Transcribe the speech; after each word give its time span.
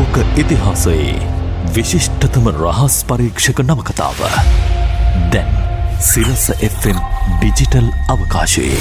ලෝක 0.00 0.16
ඉතිහාසයේ 0.36 1.14
විශිෂ්ටතම 1.74 2.46
රහස් 2.58 2.94
පරීක්ෂක 3.04 3.58
නවකතාව. 3.62 4.20
දැන් 5.32 5.50
සිරස 6.02 6.44
Fම් 6.68 7.00
ඩිජිටල් 7.32 7.88
අවකාශයේ. 8.08 8.78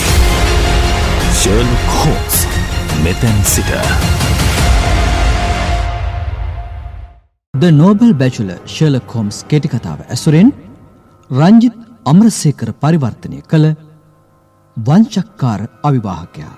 ශර්ල් 1.33 1.73
කෝස් 1.89 2.37
මෙතැන් 3.03 3.41
සිට. 3.45 3.73
ද 7.53 7.73
නෝබල් 7.73 8.13
බැචුල 8.13 8.55
ශර්ල 8.67 8.99
කෝම්ස් 9.07 9.43
කෙටිකතාව 9.49 9.99
ඇසුරෙන් 10.07 10.55
රංජිත් 11.29 11.77
අමරසේකර 12.05 12.73
පරිවර්තනය 12.81 13.43
කළ 13.43 13.69
වංචක්කාර 14.77 15.61
අවිවාහකයා. 15.83 16.55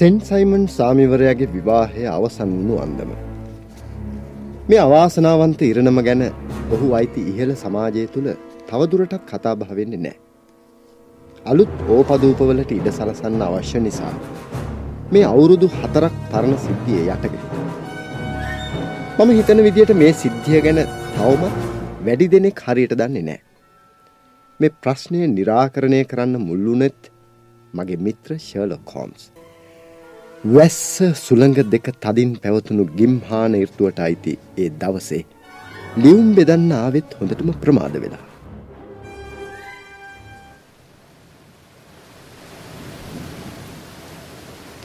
සෙන් 0.00 0.14
සයිමන් 0.26 0.62
සාමිවරයාගේ 0.74 1.46
විවාහය 1.54 2.04
අවසන් 2.10 2.50
වුණු 2.52 2.76
අන්දම. 2.84 3.10
මේ 4.68 4.78
අවාසනාවන්ත 4.84 5.62
ඉරණම 5.66 5.98
ගැන 6.06 6.22
ඔහු 6.74 6.86
අයිති 6.98 7.24
ඉහළ 7.30 7.50
සමාජය 7.62 8.04
තුළ 8.14 8.28
තවදුරටත් 8.68 9.26
කතා 9.30 9.52
භාවෙන්නේ 9.62 10.00
නෑ. 10.04 10.16
අලුත් 11.46 11.74
ඕපදූපවලට 11.96 12.72
ඉඩ 12.78 12.88
සලසන්න 12.92 13.44
අවශ්‍ය 13.48 13.82
නිසා 13.86 14.12
මේ 15.12 15.24
අවුරුදු 15.32 15.68
හතරක් 15.74 16.14
පරණ 16.30 16.56
සිද්ධිය 16.64 17.02
යටගෙන. 17.06 17.44
මම 19.18 19.34
හිතන 19.38 19.60
විදියට 19.66 19.92
මේ 20.02 20.12
සිද්ධිය 20.22 20.62
ගැන 20.68 20.80
තවමත් 21.16 21.58
වැඩි 22.06 22.30
දෙනෙක් 22.36 22.64
හරියට 22.68 22.96
දන්නේ 23.02 23.26
නෑ. 23.28 23.40
මේ 24.60 24.76
ප්‍රශ්නය 24.82 25.20
නිරාකරණය 25.36 26.00
කරන්න 26.12 26.40
මුල්ලුනෙත් 26.48 27.12
මගේ 27.74 28.02
මිත්‍ර 28.08 28.38
ශර්ලොක් 28.48 28.96
හෝම්ස්. 28.96 29.28
වැස්ස 30.44 31.00
සුළඟ 31.16 31.54
දෙක 31.70 31.92
තදින් 32.00 32.36
පැවතුණු 32.36 32.86
ගිම්හාන 32.96 33.54
ඉර්තුවට 33.54 33.98
අයිති 33.98 34.38
ඒ 34.56 34.70
දවසේ 34.80 35.24
ලියුම් 35.96 36.34
බෙදන්න 36.34 36.72
ආවෙත් 36.72 37.04
හොඳටම 37.18 37.50
ප්‍රමාද 37.60 37.94
වෙලා. 37.94 38.18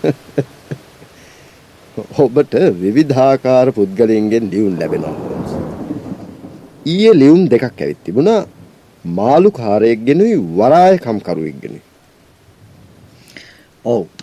ඔබට 2.18 2.54
විවිධාකාර 2.82 3.72
පුද්ගලයන්ගෙන් 3.72 4.52
ලියුම් 4.52 4.78
ලැබෙනවා. 4.78 5.16
ඊයේ 6.86 7.14
ලියුම් 7.14 7.48
දෙකක් 7.48 7.80
ඇවිත් 7.80 8.04
තිබුණා 8.04 8.48
මාළු 9.06 9.52
කාරයෙක්ගෙනුයි 9.52 10.36
වරායකම්කරුවෙක්ගෙනුයි. 10.58 11.82
ඔව් 13.86 14.15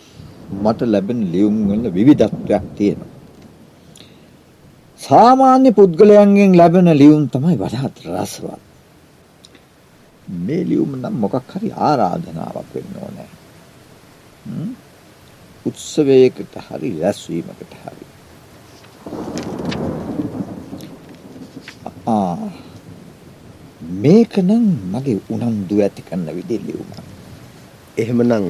මට 0.54 0.80
ලැබෙන 0.84 1.20
ලියුම් 1.32 1.56
වල 1.68 1.84
විවිධත්වයක් 1.90 2.64
තියෙනවා. 2.76 3.12
සාමාන්‍ය 5.00 5.70
පුද්ගලයන්ගෙන් 5.72 6.52
ලැබෙන 6.56 6.88
ලියුම් 6.98 7.22
තමයි 7.28 7.56
වඩාත් 7.56 7.96
රසවත්. 8.06 8.60
මේ 10.28 10.62
ලියුම 10.64 10.90
නම් 10.96 11.14
මොකක් 11.22 11.50
හරි 11.50 11.70
ආරාධනාවක් 11.80 12.70
වෙන්න 12.74 12.94
ඕනේ. 13.02 13.30
උත්සවයකට 15.66 16.54
හරි 16.66 16.90
රැස්වීමකට 17.00 17.72
හරි. 17.82 18.06
ආ 22.08 22.36
මේක 24.02 24.32
නම් 24.38 24.66
මගේ 24.92 25.18
උනන්දු 25.30 25.76
ඇති 25.80 26.02
කරන 26.02 26.26
විදිහ 26.30 26.60
ලියුමක්. 26.60 26.94
එහෙමනම් 27.98 28.46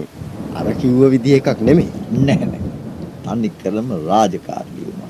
අර 0.58 0.66
කිව්ව 0.74 1.02
විදිහ 1.12 1.34
එකක් 1.38 1.60
නෙමෙයි. 1.60 1.90
නැහැ 2.20 2.46
නෑ. 2.52 2.62
තනිකරම 3.24 3.88
රාජකාරියුම. 4.08 5.00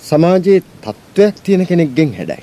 සමාජයේ 0.00 0.60
තත්ත්වයක් 0.84 1.34
තියෙන 1.44 1.62
කෙනෙක්ගෙන් 1.66 2.10
හැඩයි. 2.18 2.42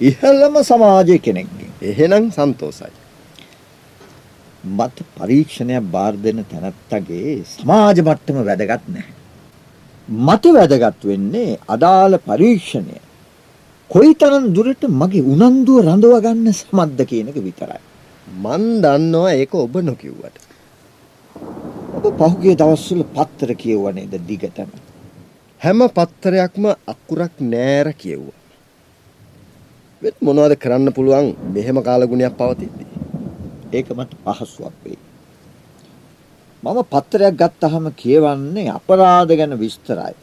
ඉහළම 0.00 0.54
සමාජයේ 0.70 1.18
කෙනෙක්ගෙන්. 1.18 1.70
එහෙනම් 1.82 2.24
සන්තෝසයි. 2.30 2.92
මත 4.64 4.96
පරීක්ෂණයක් 5.16 5.84
බාර 5.94 6.12
දෙන 6.24 6.38
තැනැත්තගේ 6.50 7.32
සමාජ 7.54 7.96
මට්ටම 8.06 8.38
වැදගත් 8.48 8.84
නැහැ. 8.88 9.14
මට 10.08 10.44
වැදගත් 10.58 11.02
වෙන්නේ 11.04 11.58
අදාළ 11.68 12.14
පරීක්ෂණය 12.28 12.96
කොයිතරම් 13.90 14.44
දුරට 14.56 14.82
මගේ 15.00 15.26
උනන්දුව 15.32 15.82
රඳව 15.86 16.14
ගන්න 16.24 16.48
සමත්ද 16.52 17.00
කියන 17.10 17.28
එක 17.30 17.38
විතරයි. 17.48 17.82
මන් 18.42 18.64
දන්නවා 18.84 19.32
ඒක 19.34 19.54
ඔබ 19.54 19.74
නොකිව්වට. 19.88 20.51
ඔබ 21.92 22.04
පහුගිය 22.18 22.54
දවස්වල 22.56 23.02
පත්තර 23.16 23.50
කියවුව 23.54 23.92
නේද 23.94 24.14
දිගටම? 24.28 24.70
හැම 25.60 25.80
පත්තරයක්ම 25.88 26.64
අකුරක් 26.92 27.34
නෑර 27.52 27.88
කියවුවා. 27.94 28.40
වෙත් 30.02 30.16
මොනවද 30.20 30.54
කරන්න 30.62 30.94
පුළුවන් 30.96 31.28
මෙහෙම 31.54 31.78
කාලගුණයක් 31.88 32.34
පවතිද්දී? 32.40 32.90
ඒක 33.72 33.88
මට 33.90 34.12
පහසුවක් 34.24 34.76
වෙයි. 34.84 34.98
මම 36.62 36.78
පත්තරයක් 36.92 37.34
ගත්තාම 37.36 37.86
කියවන්නේ 38.02 38.68
අපරාධ 38.70 39.32
ගැන 39.36 39.58
විස්තරයි. 39.58 40.14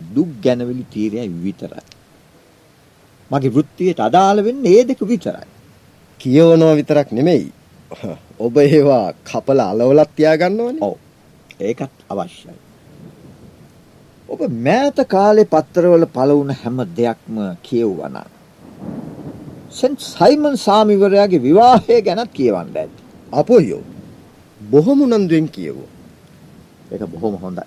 දුක් 0.00 0.30
ගැනවිලි 0.44 0.84
තීරයයි 0.92 1.30
විතරයි. 1.44 1.86
මගේ 3.30 3.54
වෘත්තියට 3.56 4.00
අදාළ 4.00 4.44
වෙන්නේ 4.44 4.74
ඒ 4.74 4.84
දෙක 4.84 5.00
විතරයි. 5.02 5.48
කියවනවා 6.20 6.78
විතරක් 6.80 7.08
නෙමෙයි. 7.12 7.48
ඔබ 8.44 8.56
ඒවා 8.58 9.12
කපල 9.24 9.60
අලවලත් 9.60 10.10
තියාගන්නවනේ. 10.16 10.80
ඔව්. 10.80 10.96
ඒකත් 11.60 11.94
අවශ්‍යයි. 12.10 12.56
ඔබ 14.28 14.40
මෑත 14.66 14.98
කාලේ 15.08 15.44
පත්තරවල 15.44 16.06
පළ 16.06 16.32
වුණ 16.38 16.52
හැම 16.54 16.82
දෙයක්ම 16.96 17.36
කියවුවා 17.62 18.10
නම් 18.10 18.30
සෙන්ට් 19.70 20.00
සයිමන් 20.00 20.56
සාමිවරයාගේ 20.58 21.42
විවාහය 21.42 22.02
ගැනත් 22.02 22.32
කියවන්න 22.32 22.76
ඇති. 22.76 23.02
අපොයෝ. 23.32 23.82
බොහොම 24.60 25.02
උනන්දුවෙන් 25.02 25.48
කියවුවා. 25.48 25.92
ඒක 26.92 27.02
බොහොම 27.06 27.34
හොඳයි. 27.36 27.66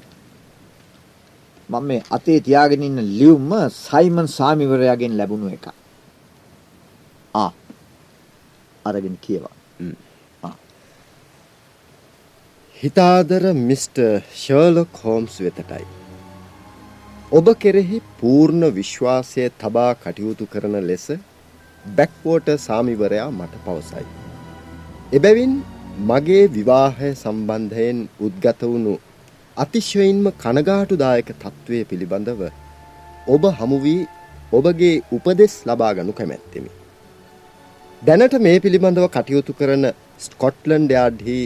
මම 1.69 1.83
මේ 1.83 2.01
අතේ 2.09 2.39
තියාගෙන 2.39 2.83
ඉන්න 2.83 3.01
ලියුම 3.19 3.51
සයිමන් 3.79 4.27
සාමිවරයාගෙන් 4.29 5.17
ලැබුණු 5.17 5.47
එකක්. 5.47 5.67
ආ 7.33 7.51
අරගෙන 8.85 9.17
කියවා. 9.21 9.55
හිතාදර 12.83 13.43
මිස්ටර් 13.57 14.05
ෂර්ලොක් 14.35 14.95
හෝම්ස් 14.99 15.33
වෙතටයි. 15.37 15.83
ඔබ 17.31 17.51
කෙරෙහි 17.63 17.99
පූර්ණ 18.19 18.65
විශ්වාසය 18.77 19.43
තබා 19.59 19.91
කටයුතු 19.95 20.47
කරන 20.53 20.77
ලෙස 20.87 21.05
බැක්වෝට 21.85 22.49
සාමිවරයා 22.65 23.27
මට 23.31 23.61
පවසයි. 23.67 24.07
එබැවින් 25.13 25.53
මගේ 26.07 26.41
විවාහය 26.47 27.11
සම්බන්ධයෙන් 27.13 28.01
උද්ගත 28.19 28.65
වුණු 28.65 28.95
අතිශයින්ම 29.57 30.25
කනගාටුදායක 30.39 31.31
තත්ත්වය 31.35 31.85
පිළිබඳව 31.85 32.43
ඔබ 33.27 33.49
හමුවී 33.61 34.01
ඔබගේ 34.53 34.93
උපදෙස් 35.11 35.61
ලබාගනු 35.65 36.19
කැමැත්තෙමි. 36.19 36.71
දැනට 38.01 38.41
මේ 38.41 38.59
පිළිබඳව 38.59 39.09
කටයුතු 39.09 39.53
කරන 39.53 39.91
ස්කොට්ලන්ඩ් 40.19 40.91
යාඩ්හි 40.91 41.41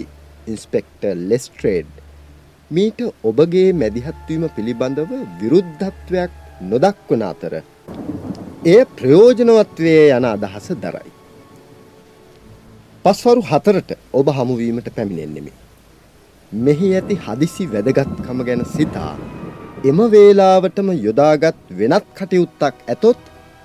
ඉන්ස්පෙක්ටර් 0.47 1.15
ලෙස්ට්‍රේඩ් 1.29 1.93
මීට 2.71 2.99
ඔබගේ 3.23 3.69
මැදිහත්වීම 3.81 4.43
පිළිබඳව 4.55 5.11
විරුද්ධත්වයක් 5.41 6.31
නොදක්වන 6.71 7.23
අතර 7.31 7.53
එය 8.65 8.79
ප්‍රයෝජනවත්වයේ 8.97 10.05
යන 10.17 10.25
අදහස 10.25 10.67
දරයි. 10.83 11.11
පස්වරු 13.05 13.41
හතරට 13.49 13.91
ඔබ 14.13 14.27
හමුවීමට 14.37 14.87
පැමිණෙන්නෙමි. 14.95 15.51
මෙහි 16.51 16.89
ඇති 16.97 17.15
හදිසි 17.25 17.67
වැදගත්කම 17.73 18.39
ගැන 18.47 18.65
සිතා 18.75 19.13
එම 19.89 19.99
වේලාවටම 20.13 20.89
යොදාගත් 20.97 21.61
වෙනත් 21.79 22.07
කටයුත්තක් 22.17 22.81
ඇතොත් 22.87 23.21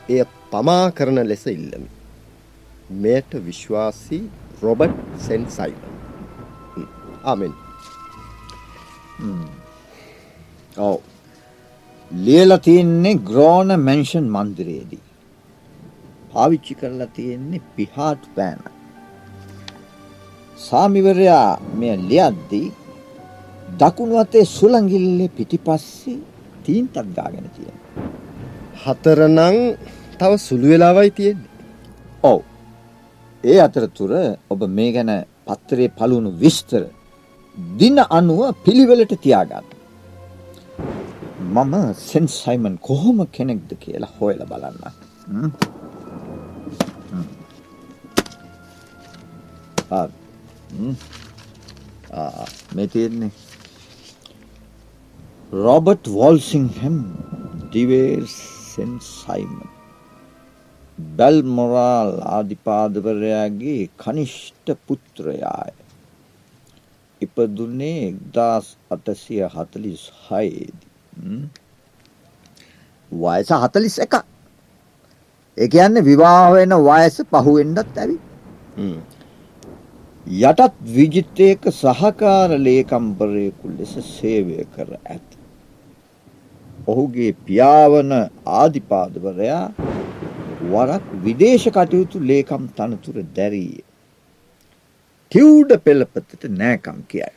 එය 0.08 0.20
පමා 0.52 0.84
කරන 0.96 1.20
ලෙස 1.30 1.44
ඉල්ලමි. 1.46 1.88
මෙයට 3.02 3.32
විශ්වාසී 3.46 4.22
රොබට් 4.62 5.00
සෙන් 5.26 5.44
ආමෙන්. 7.24 7.54
ඔව්. 10.76 10.98
ලියලා 12.10 12.58
තියෙන්නේ 12.58 13.14
ග්‍රෝන 13.14 13.70
මෙන්ෂන් 13.80 14.26
මන්දිරයේදී. 14.36 15.04
පාවිච්චි 16.32 16.74
කරලා 16.74 17.06
තියෙන්නේ 17.06 17.62
පිහාට් 17.76 18.22
පෑන. 18.36 18.60
සාමිවරයා 20.66 21.60
මෙය 21.78 21.96
ලියද්දී 22.10 22.68
දකුණු 23.80 24.14
අතේ 24.18 24.44
සුළඟිල්ලේ 24.56 25.34
පිටිපස්සේ 25.36 26.18
තීන්තක් 26.64 27.06
ගාගෙන 27.16 27.46
තියෙනවා. 27.56 28.06
හතර 28.84 29.20
නම් 29.28 29.56
තව 30.18 30.32
සුළු 30.46 30.66
වෙලාවයි 30.72 31.10
තියෙන්නේ. 31.10 31.50
ඔව්. 32.22 32.40
ඒ 33.44 33.58
අතරතුර 33.66 34.12
ඔබ 34.52 34.60
මේ 34.76 34.90
ගැන 34.94 35.12
පත්තරේ 35.46 35.88
පළුණු 35.98 36.30
විස්තර 36.42 36.82
දින 37.58 38.00
අනුව 38.00 38.50
පිළිවෙලට 38.50 39.14
තියාගන්න. 39.14 39.62
මම 41.40 41.92
සෙන් 41.92 42.26
සයිමන් 42.26 42.76
කොහොම 42.76 43.24
කෙනෙක්ද 43.24 43.74
කියලා 43.74 44.08
හොයලා 44.20 44.44
බලන්න. 44.44 44.92
හ්ම්. 45.28 45.50
හ්ම්. 47.12 47.24
ආ. 49.94 50.04
හ්ම්. 50.72 50.94
ආ 52.12 52.44
මේ 52.76 52.86
තියෙන්නේ 52.86 53.30
රොබර්ට් 55.52 56.08
වෝල්සින්හැම් 56.08 57.04
දිවේ 57.72 58.20
සෙන් 58.76 58.98
සයිමන් 58.98 59.60
බැල්මොරාල් 61.16 62.20
ආධිපාදවරයාගේ 62.20 63.88
කනිෂ්ඨ 63.98 64.76
පුත්‍රයාය. 64.86 65.89
අටසිය 68.90 69.42
හතලිස් 69.54 70.02
හයේදී. 70.26 70.90
වයස 73.12 73.50
හතලිස් 73.62 73.98
එක. 73.98 74.14
එක 75.56 75.74
යන්න 75.74 76.04
විවාහ 76.04 76.52
වෙන 76.54 76.76
වයස 76.88 77.16
පහුවෙන්ඩත් 77.32 77.98
ඇවි. 77.98 78.16
යටත් 80.26 80.78
විජිතයක 80.94 81.68
සහකාර 81.72 82.50
ලේකම්පරයකු 82.58 83.74
ලෙස 83.78 83.92
සේවය 84.06 84.64
කර 84.76 84.90
ඇත. 85.04 85.28
ඔහුගේ 86.86 87.32
පියාවන 87.46 88.12
ආධිපාදවරයා 88.60 89.64
වරක් 90.72 91.04
විදේශ 91.24 91.68
කටයුතු 91.68 92.20
ලේකම් 92.20 92.68
තනතුර 92.76 93.16
දැරීය. 93.36 93.84
ටිව්ඩ 95.32 95.72
පෙළපතට 95.84 96.44
නෑකම් 96.60 96.96
කියයි. 97.10 97.28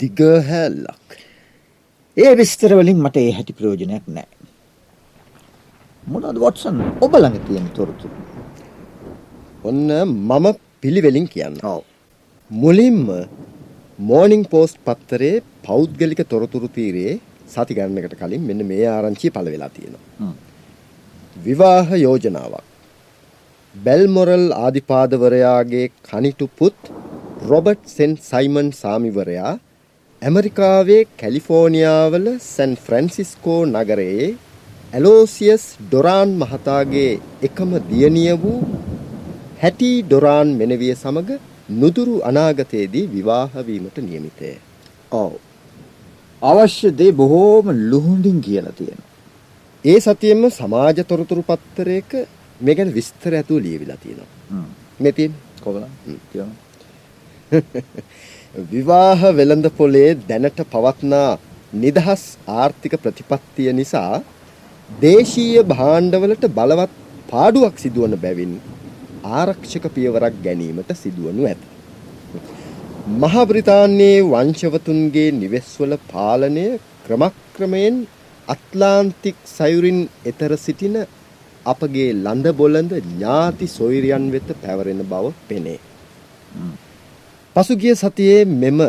දිග 0.00 0.18
හැල්ලක්. 0.48 1.14
ඒ 2.16 2.32
විස්තරවලින් 2.40 2.98
මට 3.04 3.22
ඒ 3.22 3.30
හැටි 3.36 3.54
ප්‍රයෝජනයක් 3.58 4.10
නෑ. 4.16 4.26
මොනද 6.06 6.40
වොට්සන් 6.42 6.82
ඔබ 7.04 7.16
ළඟ 7.20 7.46
තියෙන 7.46 7.70
තොරතුරු. 7.78 8.18
ඔන්න 9.70 9.88
මම 10.02 10.46
පිළිවෙලින් 10.82 11.28
කියන්න. 11.34 11.56
ඔව්. 11.72 11.80
මුලින්ම 12.50 13.08
මෝනිින් 14.10 14.44
පෝස්ට් 14.52 14.78
පත්තරේ 14.86 15.42
පෞද්ගලික 15.68 16.20
තොරතුරු 16.34 16.68
තීරයේ 16.76 17.16
සති 17.54 17.78
ගන්නකට 17.80 18.20
කලින් 18.20 18.46
මෙන්න 18.50 18.66
මේ 18.72 18.86
ආරංචිය 18.92 19.32
පළ 19.38 19.52
වෙලා 19.56 19.72
තියෙනවා. 19.78 20.34
විවාහ 21.48 21.88
යෝජනාවක්. 22.04 22.66
බැල්මොරල් 23.74 24.46
ආධිපාදවරයාගේ 24.64 25.86
කනිටු 26.08 26.52
පුත් 26.58 26.78
රොබට් 27.42 27.82
සෙන් 27.86 28.12
සයිමන් 28.22 28.68
සාමිවරයා 28.72 29.52
ඇමරිකාවේ 30.22 31.02
කැලිෆෝනියාවල 31.20 32.26
සැන් 32.42 32.72
ෆ්‍රැන්සිස්කෝ 32.76 33.60
නගරයේ 33.66 34.28
ඇලෝසියස් 34.92 35.64
ඩොරාන් 35.82 36.30
මහතාගේ 36.42 37.20
එකම 37.42 37.70
දියණිය 37.90 38.32
වූ 38.42 38.60
හැටි 39.62 39.90
ඩොරාන් 40.02 40.48
මෙනවිය 40.56 40.94
සමග 40.94 41.38
නුදුරු 41.74 42.16
අනාගතයේදී 42.22 43.06
විවාහ 43.06 43.52
වීමට 43.68 43.98
නියමිතය. 43.98 44.52
ඔව්. 45.12 45.32
අවශ්‍ය 46.42 46.88
දේ 46.90 47.12
බොහෝම 47.12 47.66
ලුහුඬින් 47.90 48.38
කියලා 48.40 48.72
තියෙනවා. 48.72 49.10
ඒ 49.84 49.98
සතියෙම 50.00 50.44
සමාජ 50.50 50.98
තොරතුරු 51.04 51.42
පත්තරයක 51.42 52.10
මේ 52.60 52.74
ගැන 52.74 52.94
විස්තර 52.94 53.32
ඇතුව 53.34 53.58
ලියවිලා 53.60 53.96
තියෙනවා. 53.96 54.30
මේ 55.00 55.12
තියෙන්නේ 55.12 55.42
කොහොමද? 55.60 56.64
කියන්න. 57.56 57.84
විවාහ 58.70 59.20
වෙළඳ 59.32 59.66
පොලේ 59.72 60.08
දැනට 60.28 60.60
පවත්නා 60.66 61.38
නිදහස් 61.74 62.24
ආර්ථික 62.56 62.94
ප්‍රතිපත්තිය 63.02 63.70
නිසා 63.72 64.22
දේශීය 64.90 65.62
භාණ්ඩවලට 65.64 66.44
බලවත් 66.50 66.92
පාඩුවක් 67.30 67.76
සිදුවන 67.76 68.14
බැවින් 68.16 68.52
ආරක්ෂක 69.32 69.86
පියවරක් 69.90 70.36
ගැනීමට 70.44 70.90
සිදුවනු 70.94 71.42
ඇත. 71.44 71.62
මහා 73.14 73.44
බ්‍රිතාන්‍යයේ 73.44 74.22
වංශවතුන්ගේ 74.24 75.28
නිවෙස්වල 75.32 75.92
පාලනය 76.12 76.66
ක්‍රමක්‍රමයෙන් 77.04 77.98
අත්ලාන්තික් 78.48 79.38
සයුරින් 79.48 80.00
එතර 80.24 80.52
සිටින 80.56 80.96
අපගේ 81.66 82.10
ලඳ 82.14 82.46
බොළඳ 82.52 82.92
ඥාති 82.98 83.66
සොයිරියන් 83.68 84.26
වෙත 84.32 84.48
පැවරෙන 84.62 85.02
බව 85.04 85.34
පෙනේ. 85.48 85.78
පසුගිය 87.56 87.94
සතියේ 87.94 88.40
මෙම 88.54 88.80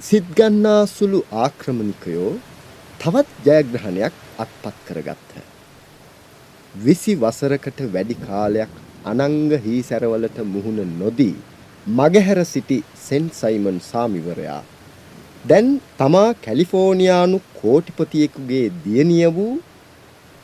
සිත්ගන්නා 0.00 0.82
සුළු 0.88 1.20
ආක්‍රමණිකයෝ 1.36 2.28
තවත් 3.00 3.46
ජයග්‍රහණයක් 3.46 4.20
අත්පත් 4.38 4.76
කරගත්හ. 4.86 5.32
විසි 6.74 7.14
වසරකට 7.14 7.80
වැඩි 7.94 8.16
කාලයක් 8.20 8.76
අනංග 9.04 9.56
හීසැරවලට 9.64 10.38
මුහුණ 10.52 10.92
නොදී 11.00 11.34
මගහැර 11.96 12.44
සිටි 12.44 12.78
සෙන් 13.06 13.26
සයිමන් 13.32 13.82
සාමිවරයා 13.82 14.62
දැන් 15.44 15.74
තමා 15.98 16.30
කැලිෆෝනියානු 16.44 17.44
කෝටිපතියෙකුගේ 17.56 18.64
දියණිය 18.84 19.26
වූ 19.32 19.54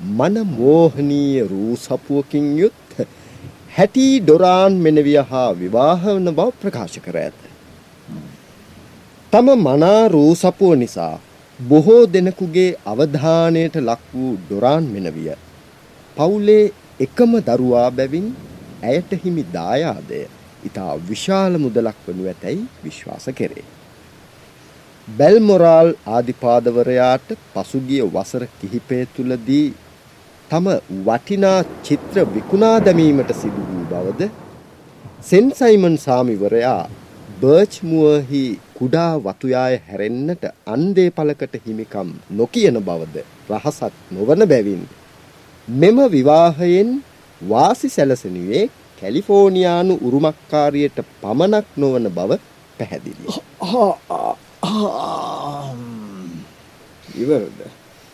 මනමෝහනීය 0.00 1.46
රූ 1.46 1.72
සපුවකින් 1.78 2.50
යුත් 2.58 2.82
හැටි 3.78 4.06
ඩොරාන් 4.20 4.76
මෙනවිය 4.84 5.20
හා 5.26 5.50
විවාහ 5.52 5.98
වන 6.04 6.24
බව 6.30 6.46
ප්‍රකාශ 6.62 6.96
කර 7.04 7.16
ඇත. 7.18 7.36
තම 9.32 9.48
මනා 9.58 10.00
රූ 10.08 10.32
සපුව 10.34 10.72
නිසා 10.80 11.14
බොහෝ 11.60 12.00
දෙනෙකුගේ 12.06 12.70
අවධානයට 12.86 13.76
ලක් 13.78 14.02
වූ 14.14 14.32
ඩොරාන් 14.40 14.90
මෙනවිය 14.94 15.30
පවුලේ 16.16 16.64
එකම 17.00 17.38
දරුවා 17.46 17.86
බැවින් 17.92 18.28
ඇයට 18.84 19.16
හිමි 19.22 19.46
දායාදය 19.54 20.22
ඉතා 20.64 20.92
විශාල 21.08 21.58
මුදලක් 21.58 22.04
වනු 22.06 22.28
ඇතැයි 22.28 22.68
විශ්වාස 22.84 23.26
කෙරේ. 23.40 23.66
බැල්මොරාල් 25.08 25.90
ආධිපාදවරයාට 26.08 27.28
පසුගිය 27.54 28.02
වසර 28.08 28.44
කිහිපය 28.58 28.98
තුළදී 29.14 29.66
තම 30.50 30.68
වටිනා 31.06 31.58
චිත්‍ර 31.82 32.18
විකුණා 32.34 32.76
දැමීමට 32.80 33.32
සිදු 33.40 33.62
වූ 33.64 33.84
බවද 33.90 34.28
සෙන් 35.22 35.50
සයිමන් 35.52 35.96
සාමිවරයා 35.98 36.82
බර්ච්මුවහි 37.40 38.42
කුඩා 38.74 39.12
වතුයාය 39.20 39.76
හැරෙන්නට 39.86 40.44
අන්දේ 40.66 41.08
පලකට 41.10 41.60
හිමිකම් 41.66 42.10
නොකියන 42.32 42.80
බවද 42.82 43.26
රහසක් 43.50 43.94
නොවන 44.10 44.48
බැවින් 44.52 44.82
මෙම 45.68 45.98
විවාහයෙන් 46.10 46.92
වාසි 47.40 47.88
සැලසනුවේ 47.90 48.64
කැලිෆෝනියානු 48.98 49.98
උරුමක්කාරියට 50.02 50.98
පමණක් 51.20 51.66
නොවන 51.76 52.06
බව 52.10 52.38
පැහැදිලි. 52.78 53.26
ඉවරද? 57.16 57.58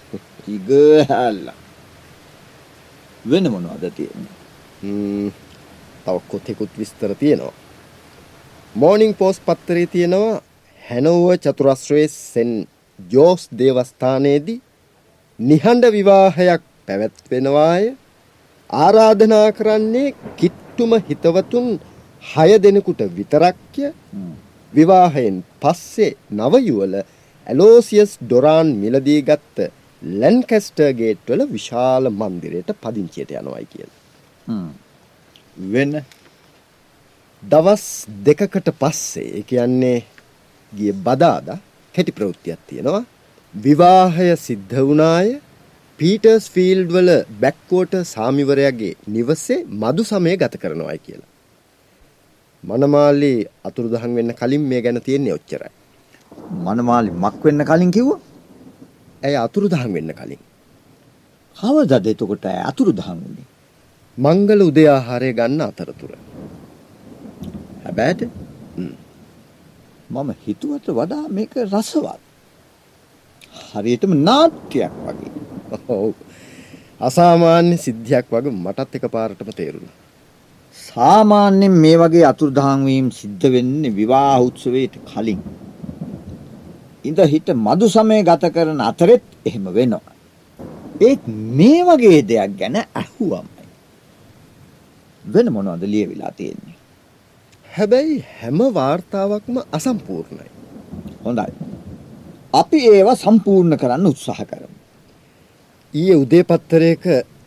ඉගහැල්ල. 0.55 1.47
වෙන 3.25 3.51
මොනවද 3.51 3.85
තියෙන්නේ? 3.91 5.33
තව 6.05 6.17
කොතෙකුත් 6.29 6.73
විස්තර 6.79 7.15
තියෙනවා. 7.15 7.55
මෝර්නිං 8.75 9.15
පෝස්ට් 9.15 9.43
පත්තරේ 9.47 9.87
තියෙනවා 9.87 10.43
හැනෝව 10.83 11.27
චතුරස්‍රයේ 11.39 12.09
සෙන් 12.11 12.53
ජෝස් 12.99 13.43
දේවස්ථානයේදී 13.59 14.63
නිහඬ 15.39 15.85
විවාහයක් 15.93 16.63
පැවැත්වෙනවාය 16.87 17.85
ආරාධනා 18.71 19.49
කරන්නේ 19.53 20.15
කිට්ටුම 20.37 20.93
හිතවතුන් 21.09 21.69
හය 22.23 22.51
දෙනෙකුට 22.63 23.01
විතරක්ය 23.17 23.93
විවාහයෙන් 24.73 25.37
පස්සේ 25.63 26.13
නවයුවල 26.33 26.95
ඇලෝසියස් 27.47 28.13
ඩොරාන් 28.21 28.69
මිලදී 28.77 29.21
ගත්ත 29.23 29.71
ලැන්කැස්ටර් 30.23 30.91
ගේට්වල 31.01 31.43
විශාල 31.57 32.05
මන්දිරයට 32.21 32.71
පදිංචියට 32.83 33.31
යනවයි 33.41 33.67
කියලා. 33.73 34.01
වෙන 35.75 35.93
දවස් 37.43 37.87
දෙකකට 38.27 38.69
පස්සේ 38.81 39.29
ඒ 39.39 39.43
කියන්නේ 39.51 39.99
ගිය 40.73 40.93
බදාදා 41.07 41.59
කෙටි 41.95 42.17
ප්‍රවෘත්තියක් 42.19 42.61
තියෙනවා. 42.69 43.05
විවාහය 43.55 44.29
සිද්ධ 44.47 44.77
වුණාය 44.89 45.29
පීටර්ස් 46.01 46.47
ෆීල්ඩ් 46.55 46.91
වල 46.97 47.11
බැක්කෝට 47.43 47.95
සාමිවරයාගේ 48.15 48.95
නිවසේ 49.17 49.61
මදු 49.83 50.03
සමය 50.11 50.37
ගත 50.43 50.55
කරනවායි 50.63 51.05
කියලා. 51.07 51.31
මනමාලි 52.65 53.33
අතුරුදහන් 53.69 54.13
වෙන්න 54.19 54.35
කලින් 54.41 54.65
මේ 54.71 54.81
ගැන 54.85 55.01
තියෙන්නේ 55.09 55.35
ඔච්චරයි. 55.39 55.73
මනමාලි 56.67 57.11
මක් 57.23 57.41
වෙන්න 57.49 57.65
කලින් 57.71 57.93
කිව්වා? 57.97 58.21
ඇය 59.25 59.37
අතුරුදහන් 59.37 59.91
වෙන්න 59.95 60.13
කලින්. 60.13 60.43
කවදද 61.57 62.07
එතකොට 62.13 62.45
ඇය 62.47 62.61
අතුරුදහන් 62.71 63.19
වුනේ? 63.19 63.47
මංගල 64.19 64.61
උදේ 64.69 64.89
ආහාරය 64.89 65.31
ගන්න 65.33 65.63
අතරතුර. 65.63 66.13
හැබෑට 67.85 68.21
මම 70.11 70.31
හිතුවට 70.47 70.87
වඩා 70.91 71.25
මේක 71.31 71.53
රසවත්. 71.65 72.21
හරියටම 73.71 74.13
නාට්‍යයක් 74.29 74.95
වගේ. 75.07 75.33
ඔව්. 75.89 76.15
අසාමාන්‍ය 77.01 77.77
සිද්ධියක් 77.79 78.27
වගේ 78.31 78.55
මටත් 78.55 78.97
එකපාරටම 78.97 79.51
තේරුණා. 79.53 79.97
සාමාන්‍යයෙන් 80.79 81.75
මේ 81.83 81.97
වගේ 81.99 82.25
අතුරුදහන් 82.31 82.81
වීම 82.89 83.09
සිද්ධ 83.11 83.47
වෙන්නේ 83.55 83.97
විවාහ 83.99 84.39
උත්සවයට 84.47 84.95
කලින්. 85.11 85.41
ඉඳ 87.05 87.19
හිට 87.33 87.49
මදු 87.57 87.87
සමය 87.89 88.23
ගත 88.23 88.53
කරන 88.55 88.81
අතරෙත් 88.81 89.25
එහෙම 89.47 89.67
වෙනවා. 89.71 90.15
ඒත් 91.01 91.23
මේ 91.59 91.83
වගේ 91.83 92.23
දෙයක් 92.23 92.57
ගැන 92.59 92.77
ඇහුවමයි. 92.95 93.65
වෙන 95.25 95.53
මොනවද 95.53 95.85
ලියවිලා 95.85 96.33
තියෙන්නේ? 96.33 96.77
හැබැයි 97.71 98.25
හැම 98.41 98.59
වාර්තාවක්ම 98.75 99.57
අසම්පූර්ණයි. 99.73 100.49
හොඳයි. 101.25 101.53
අපි 102.53 102.79
ඒවා 102.89 103.17
සම්පූර්ණ 103.17 103.79
කරන්න 103.79 104.07
උත්සාහ 104.07 104.41
කරමු. 104.47 104.77
ඊයේ 105.95 106.17
උදේ 106.17 106.45
පත්තරයක 106.45 107.05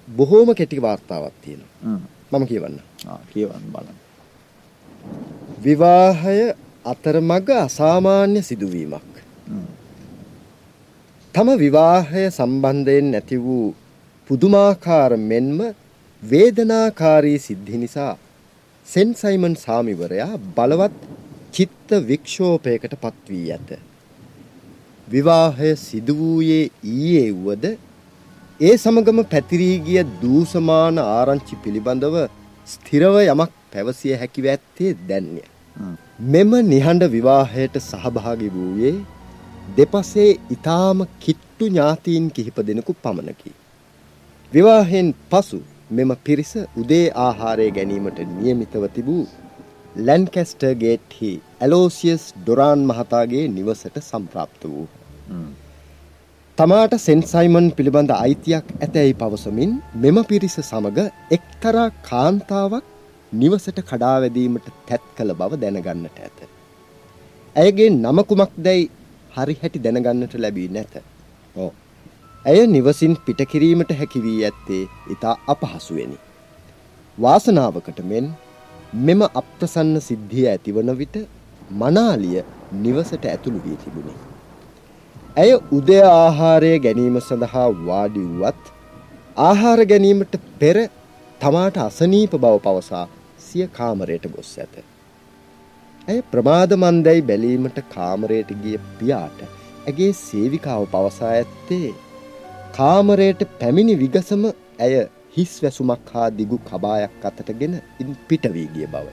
බොහෝම 0.07 0.55
කෙටි 0.55 0.81
වාර්තාවක් 0.81 1.33
තියෙනවා. 1.41 1.99
මම 2.31 2.47
කියවන්න. 2.47 2.79
ආ 3.07 3.19
කියවන්න 3.33 3.65
බලන්න. 3.73 3.97
විවාහය 5.63 6.39
අතරමඟ 6.85 7.49
අසාමාන්‍ය 7.57 8.41
සිදුවීමක්. 8.41 9.16
තම 11.35 11.49
විවාහය 11.63 12.23
සම්බන්ධයෙන් 12.29 13.09
ඇති 13.19 13.37
වූ 13.39 13.65
පුදුමාකාර 14.29 15.11
මෙන්ම 15.31 15.59
වේදනාකාරී 16.23 17.39
සිද්ධි 17.39 17.81
නිසා 17.83 18.13
සෙන් 18.87 19.09
සයිමන් 19.13 19.55
සාමිවරයා 19.65 20.31
බලවත් 20.55 20.95
චිත්ත 21.53 21.89
වික්ෂෝපයකට 22.09 22.93
පත් 23.03 23.23
වී 23.29 23.51
ඇත. 23.51 23.69
විවාහය 25.07 25.69
සිදු 25.77 26.13
වූයේ 26.21 26.63
ඊයේ 26.93 27.27
වුවද 27.35 27.65
ඒ 28.59 28.75
සමගම 28.75 29.19
පැතිරී 29.33 29.75
ගිය 29.87 30.01
දූෂමාන 30.21 30.97
ආරංචි 31.03 31.61
පිළිබඳව 31.63 32.15
ස්ථිරව 32.67 33.15
යමක් 33.23 33.53
පැවසිය 33.73 34.15
හැකිව 34.21 34.47
ඇත්තේ 34.53 34.91
දැන්ය. 35.09 35.43
මෙම 36.33 36.51
නිහඬ 36.71 37.03
විවාහයට 37.15 37.75
සහභාගි 37.81 38.49
වූයේ 38.55 38.95
දෙපසේ 39.67 40.29
ඊටාම 40.47 41.00
කිට්ටු 41.19 41.65
ඥාතීන් 41.67 42.27
කිහිප 42.31 42.59
දෙනෙකු 42.67 42.93
පමණකි. 42.95 43.51
විවාහයෙන් 44.51 45.09
පසු 45.29 45.59
මෙම 45.91 46.12
පිරිස 46.24 46.53
උදේ 46.81 47.05
ආහාරය 47.17 47.67
ගැනීමට 47.71 48.19
නියමිතව 48.31 48.88
තිබූ 48.95 49.24
ලැන්කැස්ටර් 50.07 50.74
ගේට්හි 50.83 51.31
ඇලෝසියස් 51.62 52.25
ඩොරාන් 52.36 52.81
මහතාගේ 52.89 53.45
නිවසට 53.50 53.97
සම්ප්‍රාප්ත 54.01 54.62
වූ. 54.65 54.88
තමාට 56.57 56.93
සෙන්සයිමන් 57.00 57.67
පිළිබඳ 57.77 58.12
අයිතියක් 58.15 58.67
ඇතැයි 58.77 59.17
පවසමින් 59.21 59.74
මෙම 59.95 60.19
පිරිස 60.29 60.55
සමග 60.62 61.07
එක්තරා 61.31 61.89
කාන්තාවක් 62.09 62.86
නිවසට 63.33 63.79
කඩාවැදීමට 63.89 64.69
තැත් 64.88 65.03
කළ 65.17 65.33
බව 65.33 65.59
දැනගන්නට 65.63 66.19
ඇත. 66.19 66.39
ඇයගේ 67.55 67.89
නමකුමක් 67.95 68.55
දැයි 68.59 68.89
හරි 69.38 69.58
හැටි 69.62 69.84
දැනගන්නට 69.84 70.34
ලැබී 70.44 70.67
නැත. 70.70 70.94
ඕ. 71.56 71.72
ඇය 72.46 72.62
නිවසින් 72.67 73.15
පිටකිරීමට 73.25 73.91
හැකි 74.00 74.24
වී 74.24 74.39
ඇත්තේ 74.44 74.84
ඉතා 75.15 75.36
අපහසුවෙනි. 75.48 76.17
වාසනාවකට 77.17 78.00
මෙන් 78.12 78.29
මෙම 79.08 79.22
අප්‍රසන්න 79.34 80.01
සිද්ධිය 80.01 80.48
ඇතිවන 80.50 80.91
විට 80.98 81.17
මනාලිය 81.82 82.44
නිවසට 82.84 83.25
ඇතුළු 83.25 83.62
වී 83.65 83.77
තිබුණි. 83.84 84.15
ඇය 85.38 85.51
උදය 85.72 86.01
ආහාරය 86.03 86.74
ගැනීම 86.79 87.22
සඳහා 87.22 87.70
වාඩි 87.86 88.27
වුවත් 88.32 88.74
ආහාර 89.44 89.86
ගැනීමට 89.86 90.38
පෙර 90.60 90.77
තමාට 91.41 91.77
අසනීප 91.79 92.38
බව 92.38 92.56
පවසා 92.60 93.08
සිය 93.39 93.67
කාමරයට 93.74 94.32
ගොස් 94.36 94.53
ඇත. 94.60 94.75
ඇය 96.07 96.19
ප්‍රමාද 96.31 96.73
මන්දැයි 96.75 97.23
බැලීමට 97.29 97.79
කාමරයට 97.93 98.51
ගිය 98.61 98.77
පියාට 98.99 99.39
ඇගේ 99.87 100.11
සේවිකාව 100.19 100.83
පවසා 100.93 101.31
ඇත්තේ 101.31 101.89
කාමරයට 102.77 103.41
පැමිණි 103.59 103.95
විගසම 103.95 104.45
ඇය 104.79 104.93
හිස් 105.35 105.55
වැසුමක් 105.63 106.13
හා 106.13 106.29
දිගු 106.37 106.59
කබායක් 106.69 107.27
අතටගෙන 107.29 107.75
ඉන් 108.01 108.15
පිටවී 108.27 108.65
ගිය 108.69 108.87
බවය. 108.87 109.11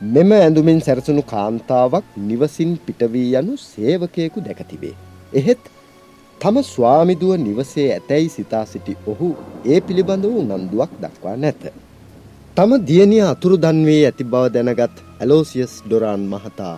මෙම 0.00 0.30
ඇඳුමින් 0.32 0.80
සැරසුණු 0.80 1.26
කාන්තාවක් 1.26 2.12
නිවසින් 2.24 2.74
පිටවී 2.86 3.30
යනු 3.36 3.56
සේවකයෙකු 3.62 4.46
දැක 4.46 4.66
තිබේ. 4.68 4.94
එහෙත් 5.32 5.72
තම 6.40 6.62
ස්වාමිදුව 6.64 7.36
නිවසේ 7.40 7.88
ඇතැයි 7.92 8.28
සිතා 8.30 8.66
සිටි 8.66 9.00
ඔහු 9.06 9.34
ඒ 9.66 9.80
පිළිබඳ 9.80 10.24
වූ 10.26 10.44
නන්දුවක් 10.44 11.02
දක්වා 11.02 11.36
නැත. 11.38 11.62
තම 12.58 12.70
දියණිය 12.88 13.18
අතුරු 13.22 13.56
දන්වේ 13.64 14.04
ඇති 14.08 14.24
බව 14.24 14.44
දැනගත් 14.52 15.00
ඇලෝසියස් 15.22 15.72
ඩොරාන් 15.82 16.22
මහතා 16.30 16.70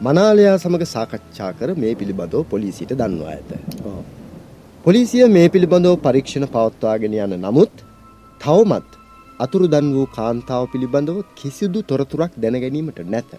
මනාලයා 0.00 0.54
සමග 0.54 0.84
සාකච්ඡා 0.92 1.50
කර 1.58 1.68
මේ 1.82 1.90
පිළිබඳව 1.94 2.44
පොලිසියට 2.52 2.94
දන්වා 3.00 3.34
ඇත. 3.34 3.50
පොලිසිය 4.84 5.22
මේ 5.36 5.44
පිළිබඳව 5.54 5.94
පරීක්ෂණ 6.06 6.46
පවත්වාගෙන 6.54 7.18
යන 7.18 7.36
නමුත් 7.44 7.84
තවමත් 8.40 8.90
අතුරුදන් 9.40 9.92
වූ 9.96 10.08
කාන්තාව 10.16 10.64
පිළිබඳව 10.72 11.22
කිසිදු 11.34 11.82
තොරතුරක් 11.90 12.42
දැනගැනීමට 12.42 13.06
නැත. 13.14 13.30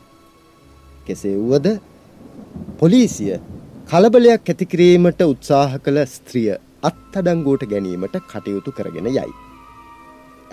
කෙසේ 1.07 1.35
වුවද 1.41 1.67
පොලිසිය 2.79 3.35
කලබලයක් 3.89 4.51
ඇතිකිරීමට 4.51 5.29
උත්සාහ 5.33 5.71
කළ 5.85 6.05
ස්ත්‍රිය 6.15 6.51
අත්තඩංගුවට 6.83 7.71
ගැනීමට 7.73 8.25
කටයුතු 8.27 8.71
කරගෙන 8.71 9.09
යයි. 9.11 9.31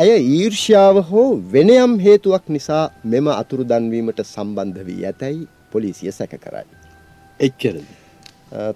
ඇය 0.02 0.18
ඊර්ෂ්‍යාව 0.32 0.96
හෝ 1.08 1.28
වෙනයම් 1.52 1.92
හේතුවක් 2.04 2.44
නිසා 2.56 2.82
මෙම 3.12 3.28
අතුරුදන්වීමට 3.32 4.20
සම්බන්ධ 4.24 4.84
වී 4.88 5.00
ඇතැයි 5.08 5.40
පොලිසිය 5.72 6.12
සැක 6.18 6.34
කරයි. 6.44 6.66
එච්චරද. 7.40 7.88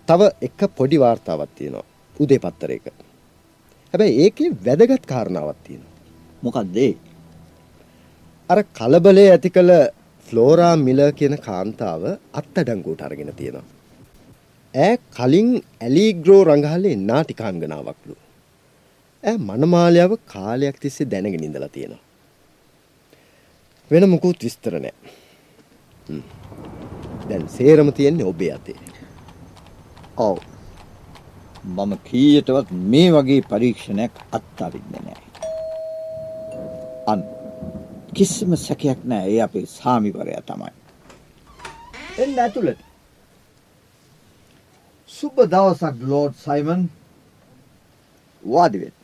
තව 0.09 0.21
එක 0.47 0.61
පොඩි 0.79 0.99
වාර්තාවක් 1.05 1.53
තියෙනවා 1.59 1.85
උදේ 2.17 2.41
පත්තරයක. 2.45 2.87
හැබැයි 3.95 4.19
ඒකේ 4.25 4.51
වැදගත් 4.67 5.05
කාරණාවක් 5.13 5.61
තියෙනවා. 5.67 5.95
මොකක්ද 6.45 6.77
ඒ? 6.87 6.93
අර 8.51 8.59
කලබලය 8.79 9.27
ඇති 9.29 9.55
කළ 9.57 9.73
ෆ්ලෝරා 10.29 10.75
මිලර් 10.87 11.13
කියන 11.21 11.37
කාන්තාව 11.47 12.03
අත්අඩංගුවට 12.41 13.07
අරගෙන 13.09 13.33
තියෙනවා. 13.41 13.65
ඈ 14.75 14.99
කලින් 15.17 15.55
ඇලිග්‍රෝ 15.87 16.43
රංගහලේ 16.51 16.97
නාටිකාංගනාවක්ලු. 17.11 18.22
ඈ 19.25 19.39
මනමාලයාව 19.49 20.13
කාලයක් 20.33 20.79
තිස්සේ 20.83 21.11
දැනගෙන 21.11 21.45
ඉඳලා 21.49 21.69
තියෙනවා. 21.69 22.03
වෙන 23.91 24.09
මොකුත් 24.11 24.45
විස්තර 24.45 24.75
නැහැ. 24.81 26.23
දැන් 27.29 27.45
සේරම 27.49 27.93
තියෙන්නේ 27.93 28.27
ඔබේ 28.27 28.53
අතේ. 28.55 28.79
ඔව්. 30.17 30.39
මම 31.65 31.93
කීයටවත් 32.09 32.73
මේ 32.93 33.11
වගේ 33.15 33.43
පරීක්ෂණයක් 33.51 34.15
අත්අරින්නේ 34.39 35.03
නැහැ. 35.05 35.29
අන් 37.07 37.23
කිසිම 38.15 38.57
සැකයක් 38.57 39.05
නැහැ 39.05 39.35
ඒ 39.35 39.43
අපේ 39.47 39.67
සාමිවරයා 39.67 40.43
තමයි. 40.49 40.73
එන්න 42.19 42.43
ඇතුළට. 42.47 42.83
සුබ 45.11 45.39
දවසක් 45.55 46.03
ලෝඩ් 46.11 46.35
සයිමන්. 46.47 46.83
වාඩි 48.43 48.83
වෙන්න. 48.83 49.02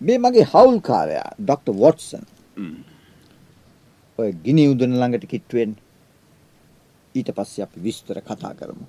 මේ 0.00 0.18
මගේ 0.18 0.46
හවුල්කාරයා 0.52 1.30
ඩොක්ටර් 1.38 1.74
වොට්සන්. 1.74 2.24
ඔය 4.18 4.30
ගිනි 4.44 4.64
උදන 4.68 4.94
ළඟට 4.94 5.26
කිට්ටු 5.26 5.58
වෙන්න. 5.58 5.74
ඊට 7.14 7.30
පස්සේ 7.36 7.64
අපි 7.64 7.82
විස්තර 7.82 8.20
කතා 8.20 8.54
කරමු. 8.54 8.86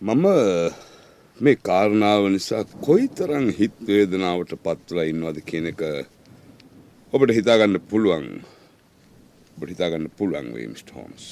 මම 0.00 0.26
මේ 1.38 1.56
කාරණාව 1.58 2.28
නිසා 2.28 2.64
කොයිතරම් 2.80 3.46
හිත් 3.58 3.76
වේදනාවට 3.86 4.54
පත්වලා 4.64 5.06
ඉන්නවද 5.12 5.40
කියන 5.48 5.66
එක 5.72 5.82
ඔබට 7.12 7.34
හිතාගන්න 7.38 7.80
පුළුවන්. 7.90 8.28
ඔබට 9.56 9.70
හිතාගන්න 9.70 10.06
පුළුවන් 10.18 10.54
වෙයි 10.54 10.68
මිස්ටර් 10.68 10.94
හෝම්ස්. 10.94 11.26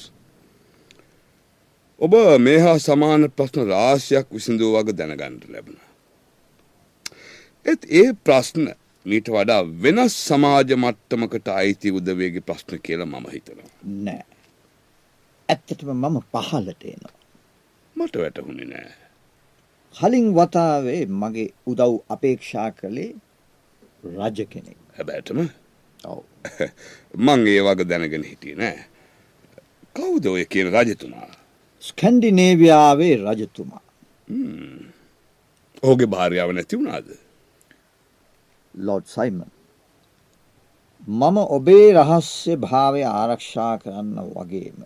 ඔබ 2.01 2.13
මේ 2.39 2.59
හා 2.59 2.77
සමාන 2.79 3.31
ප්‍රශ්න 3.31 3.67
රාශියක් 3.69 4.27
විසඳුව 4.31 4.75
වගේ 4.75 4.97
දැනගන්න 4.99 5.39
ලැබුණා. 5.49 5.92
ඒත් 7.65 7.85
ඒ 7.91 8.13
ප්‍රශ්න 8.25 8.65
මීට 9.05 9.29
වඩා 9.29 9.61
වෙනස් 9.83 10.15
සමාජ 10.27 10.75
මට්ටමකට 10.75 11.47
අයිති 11.53 11.91
උදවේගේ 11.91 12.41
ප්‍රශ්න 12.41 12.81
කියලා 12.85 13.05
මම 13.05 13.27
හිතනවා. 13.31 13.69
නෑ. 14.05 14.23
ඇත්තටම 15.49 15.91
මම 15.93 16.17
පහලට 16.33 16.83
එනවා. 16.85 17.15
මට 17.95 18.15
වැටහුණේ 18.15 18.67
නෑ. 18.67 18.91
කලින් 19.95 20.29
වතාවේ 20.35 21.01
මගේ 21.21 21.49
උදව් 21.67 21.93
අපේක්ෂා 22.09 22.69
කළේ 22.73 23.11
රජ 24.05 24.45
කෙනෙක්. 24.49 24.77
හැබැටම 24.97 25.39
ඔව්. 25.99 26.23
මං 27.25 27.47
ඒ 27.47 27.61
වගේ 27.61 27.89
දැනගෙන 27.89 28.29
හිටියේ 28.31 28.57
නෑ. 28.57 28.85
කවුද 29.95 30.25
ඔය 30.25 30.45
කියන 30.45 30.73
රජතුමා? 30.75 31.31
ස්කැන්ඩිනේවියාවේ 31.83 33.15
රජතුමා. 33.17 33.83
ඔහුගේ 35.83 36.07
භාර්යාව 36.07 36.51
නැති 36.51 36.77
වුණාද? 36.77 37.22
Lord 38.75 39.05
Simon. 39.05 39.43
මම 41.07 41.37
ඔබේ 41.37 41.87
රහස්‍ය 41.93 42.55
භාවය 42.55 43.03
ආරක්ෂා 43.03 43.77
කරන්න 43.77 44.17
වගේම. 44.35 44.79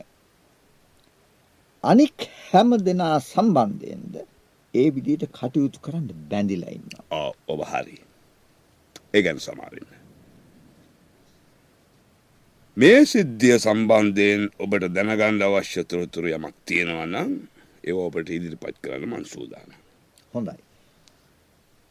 අනික් 1.83 2.17
හැම 2.51 2.69
දෙනා 2.77 3.19
සම්බන්ධයෙන්ද 3.21 4.15
ඒ 4.73 4.89
විදියට 4.95 5.23
කටයුතු 5.31 5.79
කරන්න 5.79 6.09
බැඳිලා 6.29 6.69
ඉන්නවා. 6.69 7.05
ආ 7.11 7.31
ඔබ 7.47 7.61
හරි. 7.63 7.97
ඒ 9.13 9.21
ගැන 9.21 9.39
සමාවෙන්න. 9.39 9.89
මේ 12.77 13.05
සිද්ධිය 13.05 13.57
සම්බන්ධයෙන් 13.59 14.49
ඔබට 14.59 14.83
දැනගන්න 14.95 15.41
අවශ්‍ය 15.41 15.83
තොරතුරු 15.83 16.27
යමක් 16.29 16.55
තියෙනවා 16.65 17.05
නම් 17.05 17.31
ඒව 17.83 17.97
ඔබට 17.99 18.29
ඉදිරිපත් 18.29 18.77
කරන්න 18.83 19.09
මං 19.09 19.25
සූදානම්. 19.25 19.71
හොඳයි. 20.33 20.66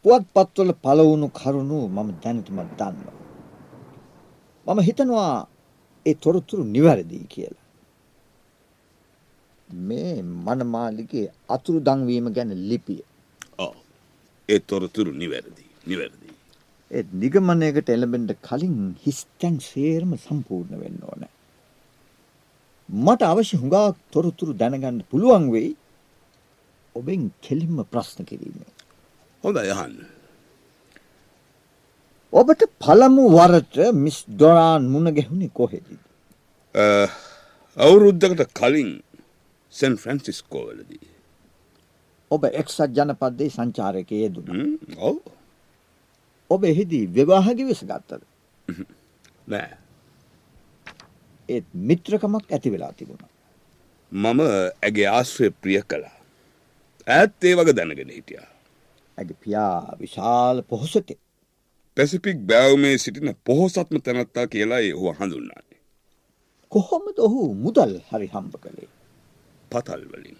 පුවත් 0.07 0.25
පත්වල 0.35 0.71
පලවුණු 0.83 1.27
කරුණු 1.29 1.77
මම 1.87 2.09
දැනටමත් 2.23 2.69
දන්නවා. 2.79 3.15
මම 4.65 4.79
හිතනවා 4.79 5.47
ඒ 6.05 6.13
තොරතුරු 6.13 6.63
නිවැරදිී 6.75 7.25
කියලා. 7.29 7.65
මේ 9.69 10.21
මනමාලිගේ 10.45 11.27
අතුරු 11.49 11.79
දංවීම 11.79 12.27
ගැන 12.33 12.51
ලිපිය. 12.69 13.01
ඔව්. 13.59 13.73
ඒ 14.49 14.59
තොරතුරු 14.59 15.11
නිවැරදි. 15.11 15.65
නිවැරදි. 15.87 16.29
ඒ 16.91 17.03
නිගමනයකට 17.13 17.89
එළබෙන්ට 17.89 18.31
කලින් 18.47 18.77
හිස්තැන් 19.05 19.59
සේරම 19.59 20.11
සම්පූර්ණ 20.17 20.79
වෙන්න 20.83 21.03
ඕන. 21.03 21.23
මට 22.89 23.21
අවශ්‍ය 23.23 23.55
හුඟක් 23.57 23.99
තොරතුරු 24.11 24.53
දැනගන්න 24.53 25.03
පුළුවන් 25.11 25.51
වෙයි 25.51 25.69
ඔබෙන් 26.95 27.31
කෙලින්ම 27.41 27.77
ප්‍රශ්න 27.91 28.23
කිරීමේ. 28.23 28.76
හොඳ 29.47 29.59
යහන්න. 29.63 29.97
ඔබට 32.33 32.63
පළමු 32.83 33.27
වරට 33.31 33.77
මිස් 33.95 34.17
ඩොරාන් 34.27 34.87
මුණ 34.93 35.11
ගැහුණේ 35.15 35.53
කොහෙදිද. 35.53 35.99
අවුරුද්ධකට 37.77 38.51
කලින් 38.53 38.91
සැන් 39.73 39.95
ෆ්‍රන්සිස්කෝවලදී. 39.97 41.07
ඔබ 42.31 42.49
එක්සත් 42.51 42.83
ජනපද්දේ 42.91 43.49
සංචාරක 43.49 44.11
යෙදුන. 44.13 44.77
ඔව 44.99 45.17
ඔබ 46.49 46.63
එහිදී 46.63 47.05
විවාහගි 47.09 47.69
විස 47.69 47.85
ගත්තද. 47.85 48.21
නෑ. 49.47 49.71
ඒත් 51.49 51.67
මිත්‍රකමක් 51.87 52.51
ඇති 52.51 52.75
වෙලා 52.75 52.91
තිබුණ. 52.93 53.23
මම 54.11 54.43
ඇගේ 54.83 55.07
ආශ්‍රය 55.07 55.51
ප්‍රිය 55.53 55.81
කළා. 55.83 56.15
ඇත් 57.07 57.43
ඒ 57.43 57.55
වග 57.55 57.71
දැනගෙන 57.73 58.11
හිටියා. 58.11 58.56
ඇගේ 59.17 59.37
පියා 59.43 59.97
විශාල 59.99 60.57
පොහොසතේ. 60.63 61.17
පැසිපික් 61.97 62.37
බෑවමේ 62.49 62.97
සිටින 62.97 63.35
පොහොසත්ම 63.43 63.97
තැනත්තා 64.05 64.47
කියලා 64.47 64.83
ඔහු 64.95 65.13
හඳුන්නාන්නේ. 65.13 65.81
කොහොමද 66.71 67.17
ඔහු 67.19 67.41
මුදල් 67.55 67.93
හරි 68.09 68.27
හම්බ 68.27 68.53
කළේ. 68.63 68.89
පතල් 69.71 70.03
වලින්. 70.11 70.39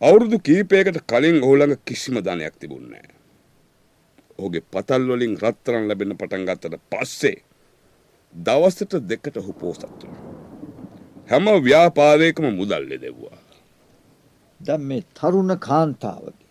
අවුරුදු 0.00 0.38
කීපයකට 0.40 0.98
කලින් 1.06 1.38
ඔහුළඟ 1.42 1.76
කිසිම 1.84 2.16
ධනයක් 2.20 2.56
තිබුන්නෑ. 2.56 3.08
ඔහුගේ 4.38 4.64
පතල් 4.70 5.08
වලින් 5.10 5.34
රත්තරන් 5.38 5.88
ලැබෙන 5.88 6.16
පටන් 6.16 6.46
ගත්තට 6.48 6.82
පස්සේ 6.90 7.38
දවසට 8.34 8.92
දෙකට 9.08 9.36
ඔහු 9.36 9.52
පෝසත් 9.54 9.82
වුණා. 9.82 10.22
හැම 11.28 11.46
ව්‍යාපාරයකම 11.64 12.46
මුදල් 12.52 12.84
දෙව්වා. 13.00 13.40
දැන් 14.60 14.82
මේ 14.82 15.02
තරුණ 15.14 15.58
කාන්තාවගේ 15.60 16.41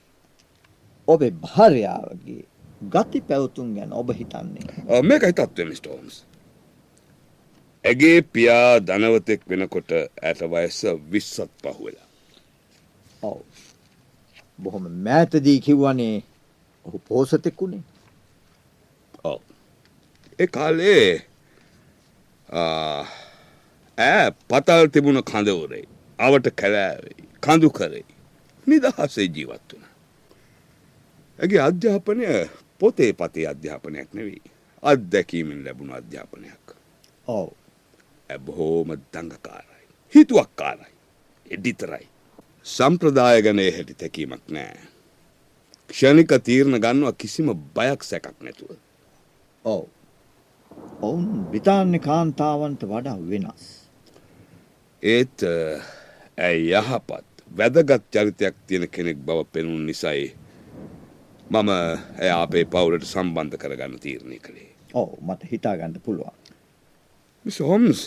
ඔබේ 1.08 1.32
භාර්යාවගේ 1.32 2.44
ගති 2.84 3.22
පැවතුම් 3.22 3.74
ගැන 3.76 3.94
ඔබ 3.94 4.10
හිතන්නේ. 4.12 4.66
අ, 4.90 5.02
මේකයි 5.04 5.34
තත්ත්වය 5.34 5.66
මිස්ටර් 5.66 5.90
හෝම්ස්. 5.90 6.26
ඇගේ 7.84 8.22
පියා 8.24 8.80
ධනවතෙක් 8.80 9.42
වෙනකොට 9.50 9.92
ඇයට 9.92 10.42
වයස 10.52 10.80
20ත් 10.86 11.50
පහුවෙලා. 11.64 12.08
ඔව්. 13.24 13.42
බොහොම 14.60 14.86
මෑතදී 15.06 15.60
කිව්වනේ 15.60 16.24
ඔහු 16.86 17.00
පෝසතෙක් 17.00 17.62
වුණේ. 17.62 17.84
ඔව්. 19.24 19.40
ඒ 20.40 20.48
කාලේ 20.48 21.26
ඈ 22.50 24.32
පතල් 24.50 24.88
තිබුණ 24.94 25.24
කඳවුරේ 25.24 25.84
අවට 26.20 26.48
කැලෑවේ 26.56 27.16
කඳු 27.42 27.70
කරේ 27.72 28.06
නිදහසේ 28.68 29.28
ජීවත් 29.36 29.74
වුණ. 29.74 29.86
ඇගේ 31.40 31.62
අධ්‍යාපනය 31.62 32.24
පොතේ 32.80 33.14
පතේ 33.14 33.48
අධ්‍යාපනයක් 33.48 34.14
නෙවෙයි. 34.14 34.42
අත්දැකීමෙන් 34.84 35.66
ලැබුණු 35.66 35.94
අධ්‍යාපනයක්. 35.94 36.66
ඔව්. 37.28 37.50
බොහෝම 38.46 38.90
දඟකාරයි. 39.14 39.86
හිතුවක්කාරයි. 40.14 40.94
එඩිතරයි. 41.46 42.08
සම්ප්‍රදාය 42.64 43.42
ගනේ 43.42 43.72
හැටි 43.72 43.94
තැකීමක් 43.94 44.44
නෑ. 44.50 44.78
ක්ෂණික 45.90 46.32
තීරණ 46.44 46.80
ගන්නවා 46.80 47.14
කිසිම 47.14 47.50
බයක් 47.76 48.04
සැකක් 48.04 48.38
නැතුව. 48.42 48.78
ඔව්. 49.66 49.84
ඔවුන් 51.02 51.46
බ්‍රිතාන්‍ය 51.50 52.00
කාන්තාවන්ට 52.00 52.84
වඩා 52.92 53.18
වෙනස්. 53.30 53.66
ඒත් 55.04 55.38
ඇයි 56.38 56.74
යහපත් 56.74 57.26
වැදගත් 57.58 58.04
චරිතයක් 58.14 58.56
තියෙන 58.68 58.88
කෙනෙක් 58.90 59.18
බව 59.18 59.46
පෙනුන් 59.54 59.86
නිසයි 59.86 60.36
මම 61.52 61.70
ඇය 61.70 62.32
අපේ 62.34 62.66
පවුලට 62.66 63.06
සම්බන්ධ 63.06 63.58
කරගන්න 63.62 64.00
තීරණය 64.00 64.40
කළේ. 64.40 64.70
ඔව් 64.94 65.10
මට 65.22 65.52
හිතාගන්න 65.52 65.96
පුළුවන්. 66.06 66.36
මිස් 67.46 67.60
හොම්ස් 67.60 68.00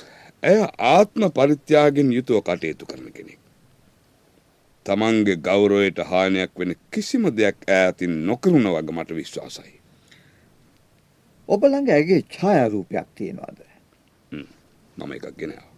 ඇය 0.42 0.60
ආත්ම 0.90 1.24
පරිත්‍යාගෙන් 1.38 2.12
යුතුව 2.12 2.40
කටයුතු 2.42 2.86
කරන 2.86 3.12
කෙනෙක්. 3.12 3.40
තමන්ගේ 4.86 5.36
ගෞරවයට 5.36 6.00
හානියක් 6.10 6.52
වෙන 6.58 6.72
කිසිම 6.90 7.28
දෙයක් 7.36 7.68
ඈතින් 7.68 8.14
නොකරුණ 8.26 8.70
වග 8.74 8.96
මට 8.96 9.10
විශ්වාසයි. 9.20 9.74
ඔබ 11.48 11.60
ළඟ 11.64 11.90
ඇගේ 11.90 12.22
ඡායාරූපයක් 12.36 13.08
තියෙනවාද? 13.14 13.60
මම 14.96 15.12
එකක් 15.12 15.36
ගෙනවා. 15.38 15.68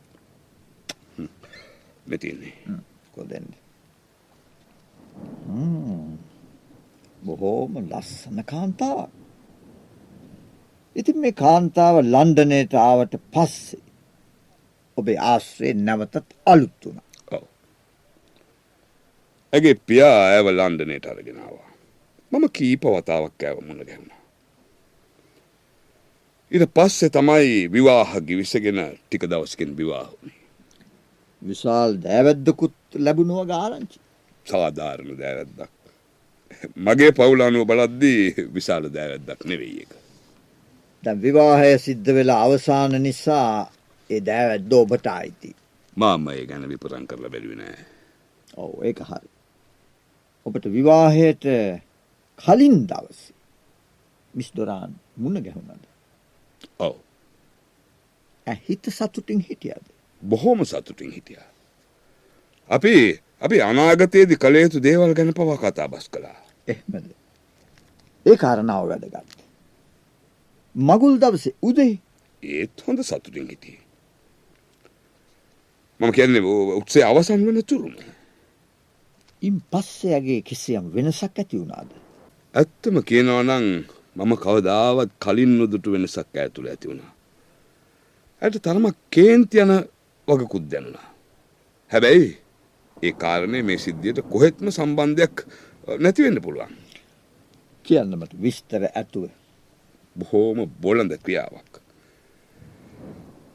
මෙතින්නේ. 2.07 2.55
කොදෙන්ද? 3.14 3.52
හ්ම්. 5.50 6.36
බොහෝම 7.26 7.72
ලස්සන 7.82 8.38
කාන්තාවක්. 8.44 9.12
ඉතින් 10.96 11.18
මේ 11.18 11.34
කාන්තාව 11.34 11.96
ලන්ඩනයට 12.04 12.74
ආවට 12.80 13.14
පස්සේ 13.32 13.84
ඔබේ 14.96 15.18
ආශ්‍රය 15.24 15.72
නැවතත් 15.76 16.28
අලුත් 16.46 16.76
වුණා. 16.84 17.06
ඔව්. 17.32 17.44
ඇගේ 19.52 19.74
පියා 19.86 20.20
ඇව 20.26 20.46
ලන්ඩනයට 20.50 21.06
අරගෙනවා. 21.06 21.66
මම 22.32 22.46
කීප 22.50 22.82
වතාවක් 22.88 23.42
ඇව 23.42 23.58
මුණ 23.60 23.82
ගැහුණා. 23.82 24.22
ඊට 26.52 26.66
පස්සේ 26.74 27.10
තමයි 27.10 27.54
විවාහ 27.72 28.10
ගිවිසගෙන 28.22 28.80
ටික 28.96 29.22
දවසකින් 29.24 29.76
විවාහ 29.76 30.08
වුණේ. 30.12 30.42
විශාල් 31.42 31.92
දෑවැද්දකුත් 32.02 32.76
ලැබුණුව 32.96 33.40
ගාරංචි. 33.46 33.98
සාධාරණ 34.46 35.18
දෑවැද්දක්. 35.18 35.75
මගේ 36.78 37.11
පවුලානුව 37.11 37.66
බලද්දී 37.66 38.48
විශාල 38.54 38.90
දෑවැද්දක් 38.92 39.44
නෙවෙයි 39.44 39.80
එක. 39.82 39.92
දැන් 41.02 41.22
විවාහය 41.22 41.78
සිද්ධ 41.78 42.11
වෙලා 42.14 42.42
අවසාන 42.42 43.02
නිසා 43.02 43.70
ඒ 44.11 44.20
දෑවැද්ද 44.20 44.72
ඔබට 44.72 45.06
අයිති. 45.09 45.54
මාම 45.96 46.28
ඒ 46.28 46.46
ගැන 46.46 46.68
විපරන් 46.68 47.06
කරලා 47.06 47.30
බැලුවේ 47.30 47.56
නෑ. 47.56 47.78
ඔව් 48.56 48.85
ඒක 48.85 49.00
හරි. 49.00 49.28
ඔබට 50.46 50.70
විවාහයට 50.72 51.44
කලින් 52.38 52.78
දවසේ 52.87 53.35
මිස් 54.35 54.52
දොරාන් 54.56 54.96
මුණ 55.16 55.42
ගැහුණාද? 55.42 55.85
ඔව්. 56.78 56.96
ඈ 58.46 58.59
හිත 58.68 58.90
සතුටින් 58.90 59.40
හිටියද? 59.40 59.85
බොහෝම 60.22 60.64
සතුටින් 60.64 61.12
හිටියා. 61.12 61.48
අපි 62.70 63.20
අපි 63.46 63.62
අනාගතයේදී 63.62 64.42
කළ 64.42 64.56
යුතු 64.56 64.82
දේවල් 64.82 65.12
ගැන 65.14 65.32
පවා 65.32 65.59
කතා 65.59 65.88
බස් 65.88 66.06
කළා. 66.09 66.38
එහෙමද? 66.68 67.11
ඒ 68.26 68.37
කාරණාව 68.37 68.88
වැදගත්. 68.90 69.37
මගුල් 70.74 71.14
දවසේ 71.18 71.54
උදේ 71.62 71.92
ඒත් 72.42 72.76
හොඳ 72.87 73.00
සතුටින් 73.00 73.48
හිටියේ. 73.50 73.82
මම 76.00 76.12
කියන්නේ 76.12 76.42
උත්සේ 76.80 77.04
අවසන් 77.04 77.46
වෙන 77.46 77.62
තුරුම. 77.64 77.94
ඉන් 79.42 79.56
පස්සේ 79.70 80.18
යගේ 80.18 80.40
කිසියම් 80.42 80.85
වෙනසක් 80.94 81.38
ඇති 81.38 81.61
වුණාද? 81.61 81.90
ඇත්තම 82.54 82.96
කියනවා 83.09 83.42
නම් 83.42 83.66
මම 84.16 84.32
කවදාවත් 84.37 85.12
කලින් 85.24 85.52
නොදුටු 85.59 85.92
වෙනසක් 85.92 86.37
ඇතුළ 86.37 86.68
ඇති 86.68 86.88
වුණා. 86.88 87.12
ඇයට 88.42 88.62
තරමක් 88.62 88.96
කේන්ති 89.11 89.62
යන 89.64 89.72
වගකුත් 90.28 90.66
දැනුණා. 90.70 91.09
හැබැයි 91.92 92.45
ඒ 93.02 93.12
කාරණය 93.12 93.62
මේ 93.62 93.78
සිද්ධියට 93.78 94.20
කොහෙත්ම 94.30 94.70
සම්බන්ධයක් 94.70 95.37
නැතිවෙන්න 95.98 96.42
පුළුවන්. 96.42 96.72
කියන්න 97.85 98.16
මට 98.16 98.42
විස්තර 98.42 98.82
ඇතුව. 98.94 99.30
බොහෝම 100.16 100.59
බොලඳ 100.82 101.12
ක්‍රියාවක්. 101.24 101.72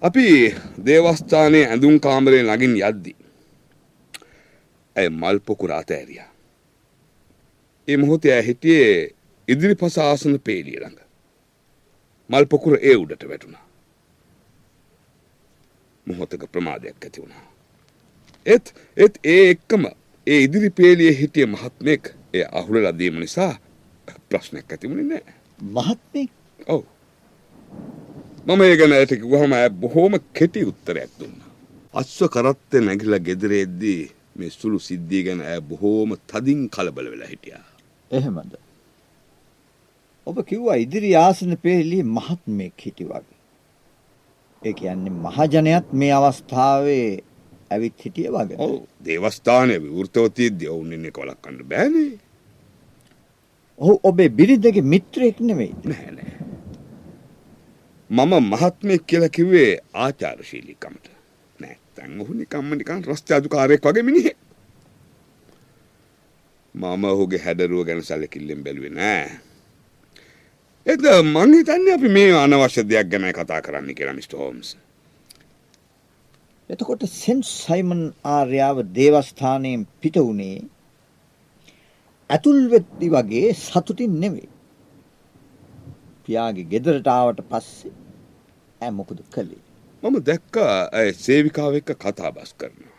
අපි 0.02 0.56
දේවස්ථානයේ 0.86 1.66
ඇඳුම් 1.68 2.00
කාමරය 2.00 2.44
නගින් 2.44 2.76
යද්දි. 2.80 3.16
ඇය 4.96 5.10
මල් 5.10 5.40
පොකුර 5.40 5.72
අතෑරියා. 5.72 6.32
ඒ 7.88 7.98
මොහොතේ 7.98 8.34
ඇය 8.34 8.46
හිටියේ 8.48 9.16
ඉදිරිපස 9.48 9.98
ආසන 9.98 10.40
පේලිය 10.40 10.80
ළඟ. 10.80 11.00
මල් 12.30 12.46
පොකුර 12.46 12.78
ඒ 12.82 12.96
උඩට 12.96 13.30
වැටුණා. 13.30 13.66
මොහොතක 16.06 16.52
ප්‍රමාදයක් 16.52 17.06
ඇති 17.06 17.22
වුණා. 17.22 17.51
එත් 18.46 18.74
එත් 18.98 19.20
ඒ 19.24 19.50
එක්කම 19.50 19.86
ඒ 20.28 20.40
ඉදිරි 20.44 20.70
පේලියේ 20.70 21.18
හිටිය 21.20 21.46
මහත්මෙක් 21.46 22.16
ඒ 22.34 22.46
අහුලලා 22.52 22.98
දීම 23.00 23.20
නිසා 23.20 23.54
ප්‍රශ්නයක් 24.30 24.72
ඇති 24.72 24.90
වුණේ 24.90 25.06
නැහැ. 25.06 25.34
මහත්මෙක් 25.76 26.32
ඔව්. 26.68 26.84
මම 28.46 28.62
ඒ 28.62 28.76
ගැන 28.78 28.94
ඇයට 28.94 29.14
කිව්වහම 29.16 29.54
ඇය 29.54 29.70
බොහොම 29.70 30.14
කෙටි 30.34 30.66
උත්තරයක් 30.66 31.12
දුන්නා. 31.20 31.52
අස්ව 31.94 32.28
කරත්තේ 32.28 32.82
නැගිලා 32.82 33.20
ගෙදර 33.20 33.54
එද්දී 33.58 34.02
මේ 34.36 34.50
සුළු 34.50 34.80
සිද්ධිය 34.80 35.24
ගැන 35.24 35.42
ඇය 35.44 35.62
බොහෝම 35.62 36.16
තදින් 36.28 36.70
කලබල 36.70 37.12
වෙලා 37.12 37.28
හිටියා. 37.28 37.66
එහෙමද. 38.12 38.54
ඔබ 40.28 40.38
කිව්වා 40.46 40.76
ඉදිරි 40.76 41.12
ආසන 41.16 41.58
පෙරළියේ 41.58 42.12
මහත්මයෙක් 42.18 42.86
හිටි 42.86 43.06
වගේ. 43.06 43.40
ඒ 44.62 44.74
කියන්නේ 44.74 45.14
මහජනයත් 45.26 45.94
මේ 45.94 46.14
අවස්ථාවේ 46.14 47.24
ඇවිත් 47.74 48.06
හිටිය 48.06 48.30
වගේ. 48.36 48.58
ඔව් 48.66 48.76
දේවස්ථානයේ 49.06 49.84
විවෘතව 49.86 50.28
තියෙද්දී 50.38 50.70
ඔවුන් 50.74 50.94
ඉන්නේ 50.94 51.12
කොලක්කන්න 51.12 51.64
බෑනේ. 51.72 52.12
ඔහු 53.80 54.00
ඔබේ 54.04 54.30
බිරිඳගේ 54.30 54.82
මිත්‍රයෙක් 54.94 55.40
නෙවෙයි. 55.40 55.74
නෑ 55.84 56.12
නෑ. 56.12 56.34
මම 58.10 58.34
මහත්මයෙක් 58.52 59.04
කියලා 59.08 59.30
කිව්වේ 59.30 59.72
ආචාරශීලීකමට. 60.06 61.06
නැත්තම් 61.60 62.22
ඔහු 62.22 62.34
නිකම්ම 62.34 62.74
නිකන් 62.78 63.04
රස්තියාදුකාරයෙක් 63.12 63.86
වගේ 63.86 64.04
මිනිහෙක්. 64.04 64.38
මම 66.76 67.04
ඔහුගේ 67.06 67.42
හැඩරුව 67.46 67.86
ගැන 67.88 68.04
සැලකිල්ලෙන් 68.04 68.64
බැලුවේ 68.64 68.94
නෑ. 69.00 69.26
එද 70.86 71.04
මං 71.24 71.54
හිතන්නේ 71.54 71.94
අපි 71.94 72.10
මේ 72.10 72.32
අනවශ්‍ය 72.36 72.84
දෙයක් 72.90 73.10
ගැන 73.12 73.34
කතා 73.34 73.62
කරන්න 73.62 73.96
කියලා 73.96 74.18
මිස්ටර් 74.20 74.38
හෝම්ස්. 74.38 74.78
එතකොට 76.72 77.02
සෙන්ට් 77.14 77.46
සයිමන් 77.46 78.04
ආර්යාව 78.34 78.78
දේවස්ථානයෙන් 78.98 79.82
පිට 80.02 80.18
වුණේ 80.26 80.60
ඇතුල් 82.30 82.60
වෙද්දි 82.74 83.08
වගේ 83.16 83.50
සතුටින් 83.54 84.14
නෙවෙයි. 84.22 84.48
පියාගේ 86.26 86.70
ගෙදරට 86.74 87.10
ආවට 87.14 87.42
පස්සේ 87.50 87.92
ඈ 88.82 88.92
මොකද 88.92 89.20
කළේ? 89.34 89.64
මම 90.04 90.18
දැක්කා 90.30 90.76
ඇය 91.00 91.12
සේවිකාව 91.26 91.76
එක්ක 91.80 91.92
කතා 92.04 92.32
බස් 92.32 92.54
කරනවා. 92.60 92.96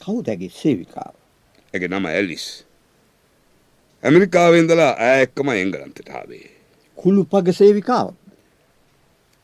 කවුද 0.00 0.26
ඇගේ 0.28 0.52
සේවිකාව? 0.60 1.14
ඇගේ 1.74 1.90
නම 1.90 2.06
ඇලිස්. 2.12 2.46
ඇමරිකාවේ 4.02 4.62
ඉඳලා 4.64 4.92
ඇය 5.08 5.26
එක්කම 5.26 5.52
එංගලන්තයට 5.56 6.14
ආවේ. 6.20 6.46
කුළුපග 6.98 7.52
සේවිකාව. 7.60 8.14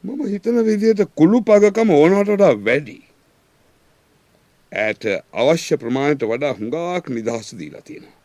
මම 0.05 0.25
හිතන 0.33 0.65
විදිහට 0.65 1.05
කුළු 1.15 1.43
පගකම 1.43 1.91
ඕනවට 1.91 2.35
වඩා 2.35 2.55
වැඩි. 2.65 2.99
ඇයට 4.73 5.05
අවශ්‍ය 5.33 5.77
ප්‍රමාණයට 5.77 6.23
වඩා 6.23 6.53
හුඟක් 6.53 7.09
නිදහස 7.09 7.55
දීලා 7.59 7.81
තියෙනවා. 7.81 8.17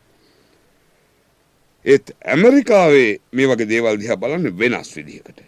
ඒත් 1.84 2.16
ඇමරිකාවේ 2.24 3.10
මේ 3.32 3.46
වගේ 3.46 3.68
දේවල් 3.68 3.98
දිහා 4.00 4.16
බලන්න 4.16 4.58
වෙනස් 4.58 4.96
විදිහකට. 4.96 5.40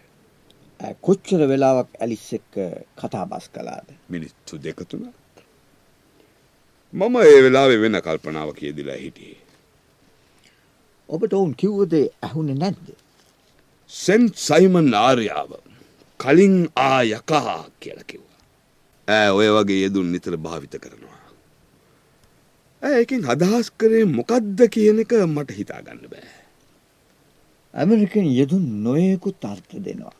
කොච්චර 1.01 1.41
වෙලාවක් 1.47 1.89
ඇලිස් 2.01 2.27
එක්ක 2.33 2.53
කතා 2.97 3.25
බස් 3.25 3.49
කළාද? 3.53 3.87
මිනිත්තු 4.09 4.57
දෙක 4.57 4.79
තුනක්. 4.89 5.15
මම 6.93 7.15
ඒ 7.23 7.41
වෙලාවේ 7.43 7.81
වෙන 7.81 8.01
කල්පනාවක 8.01 8.63
යෙදිලා 8.63 8.95
හිටියේ. 8.95 9.41
ඔබට 11.09 11.33
ඔවුන් 11.33 11.55
කිව්ව 11.55 11.89
දේ 11.91 12.07
ඇහුනේ 12.21 12.55
නැද්ද? 12.55 12.87
සෙන්ට් 13.89 14.35
සයිමන් 14.37 14.93
ආර්යාව 14.93 15.51
කලින් 16.19 16.57
ආ 16.75 17.01
යකා 17.03 17.69
කියලා 17.79 18.03
කිව්වා. 18.03 18.26
ඈ 19.07 19.29
ඔය 19.31 19.47
වගේ 19.55 19.83
යෙදුන් 19.83 20.11
නිතර 20.11 20.35
භාවිත 20.45 20.75
කරනවා. 20.83 21.19
ඇය 22.81 22.95
එකෙන් 23.03 23.23
අදහස් 23.33 23.69
කරේ 23.79 24.05
මොකද්ද 24.17 24.59
කියන 24.73 24.99
එක 25.03 25.13
මට 25.27 25.55
හිතා 25.59 25.81
ගන්න 25.85 26.09
බෑ. 26.13 26.33
ඇමරිකන් 27.73 28.27
යෙදුන් 28.39 28.65
නොයෙකුත් 28.83 29.47
අර්ථ 29.51 29.75
දෙනවා. 29.85 30.15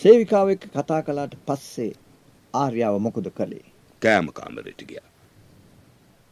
සේවිකාව 0.00 0.54
එක්ක 0.54 0.70
කතා 0.70 1.02
කළාට 1.02 1.36
පස්සේ 1.46 1.92
ආර්යාව 2.54 3.02
මොකද 3.06 3.30
කළේ? 3.38 3.66
කෑම 4.02 4.32
කාමරයට 4.38 4.86
ගියා. 4.88 5.08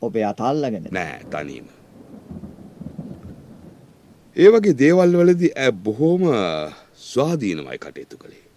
ඔබේ 0.03 0.27
අත 0.33 0.41
අල්ලගෙන 0.41 0.91
නෑ 0.91 1.23
තනීම. 1.33 1.67
ඒ 4.37 4.51
වගේ 4.55 4.81
දේවල් 4.83 5.23
වලදී 5.23 5.57
ඇ 5.64 5.73
බොහෝම 5.87 6.29
ස්වාධීනමයි 7.09 7.79
කටයුතු 7.85 8.17
කළේ. 8.23 8.47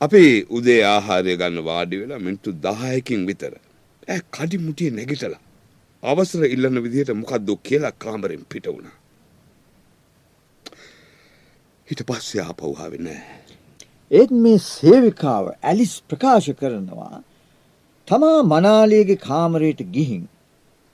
අපි 0.00 0.44
උදේ 0.50 0.80
ආහාරය 0.84 1.36
ගන්න 1.36 1.64
වාඩි 1.64 2.00
වෙලා 2.00 2.18
මිනිත්තු 2.18 2.50
10කින් 2.64 3.22
විතර 3.26 3.52
ඇ 4.08 4.20
කඩි 4.32 4.58
මුටියේ 4.58 4.96
නැගිටලා 4.96 5.42
අවසර 6.02 6.42
ඉල්ලන 6.46 6.76
විදිහට 6.84 7.12
මොකද්ද 7.14 7.48
කියලා 7.62 7.92
කාමරෙන් 7.94 8.42
පිට 8.44 8.66
වුණා. 8.66 8.96
ඊට 11.88 12.02
පස්සේ 12.08 12.42
ආපහු 12.42 12.74
ආවේ 12.74 13.02
නෑ. 13.06 13.22
ඒත් 14.10 14.30
මේ 14.42 14.58
සේවිකාව 14.66 15.44
ඇලිස් 15.62 15.94
ප්‍රකාශ 16.08 16.50
කරනවා 16.60 17.22
තමා 18.08 18.40
මනාලියගේ 18.44 19.18
කාමරයට 19.20 19.80
ගිහින් 19.94 20.24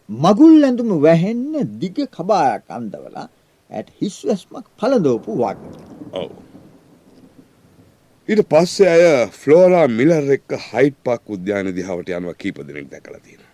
මගුල් 0.09 0.57
ඇඳුම 0.63 0.95
වැහෙන්න 1.03 1.53
දිග 1.81 1.99
කබායක් 2.09 2.65
අන්දවලා 2.71 3.27
ඇට 3.71 3.89
හිස් 4.01 4.17
වැස්මක් 4.27 4.67
පළඳවපු 4.79 5.31
වගේ. 5.43 5.77
ඔව්. 6.15 6.31
ඊට 8.33 8.49
පස්සේ 8.49 8.89
අය 8.89 9.07
ෆ්ලෝරා 9.31 9.87
මිලර් 9.89 10.29
එක්ක 10.35 10.53
හයිඩ් 10.67 10.95
පාක් 11.05 11.31
උද්‍යාන 11.35 11.67
දිහාවට 11.77 12.09
යනවා 12.09 12.35
කීප 12.43 12.61
දෙනෙක් 12.69 12.87
දැකලා 12.93 13.21
තියෙනවා. 13.21 13.51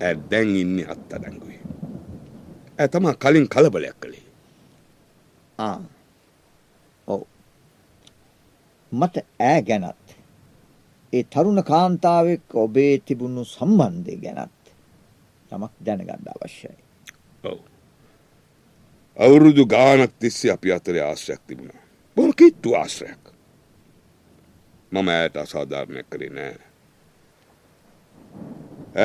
ඈ 0.00 0.16
දැන් 0.30 0.50
ඉන්නේ 0.62 0.88
අත්අඩංගුවේ. 0.94 1.60
ඈ 2.78 2.88
තමා 2.88 3.14
කලින් 3.14 3.46
කලබලයක් 3.54 3.96
කළේ. 4.00 4.26
ආ. 5.58 5.80
ඔව්. 7.08 7.22
මට 8.92 9.24
ඈ 9.40 9.62
ගැනත් 9.62 10.14
ඒ 11.12 11.24
තරුණ 11.32 11.62
කාන්තාවෙක් 11.70 12.58
ඔබේ 12.64 12.92
තිබුණු 13.06 13.44
සම්බන්ධය 13.44 14.18
ගැනත් 14.26 14.74
යමක් 15.52 15.72
දැනගන්න 15.86 16.28
අවශ්‍යයි. 16.34 16.76
ඔව්. 17.44 17.58
අවුරුදු 19.16 19.66
ගානක් 19.66 20.12
තිස්සේ 20.20 20.52
අපි 20.52 20.72
අතරේ 20.72 21.02
ආශ්‍රයක් 21.06 21.42
තිබුණා. 21.46 21.80
බොහොම 22.16 22.32
කිට්ටු 22.32 22.74
ආශ්‍රයක්. 22.74 23.27
මම 24.92 25.08
ඈට 25.08 25.36
අසාධාරණයක් 25.36 26.10
කරේ 26.10 26.30
නෑ. 26.36 26.56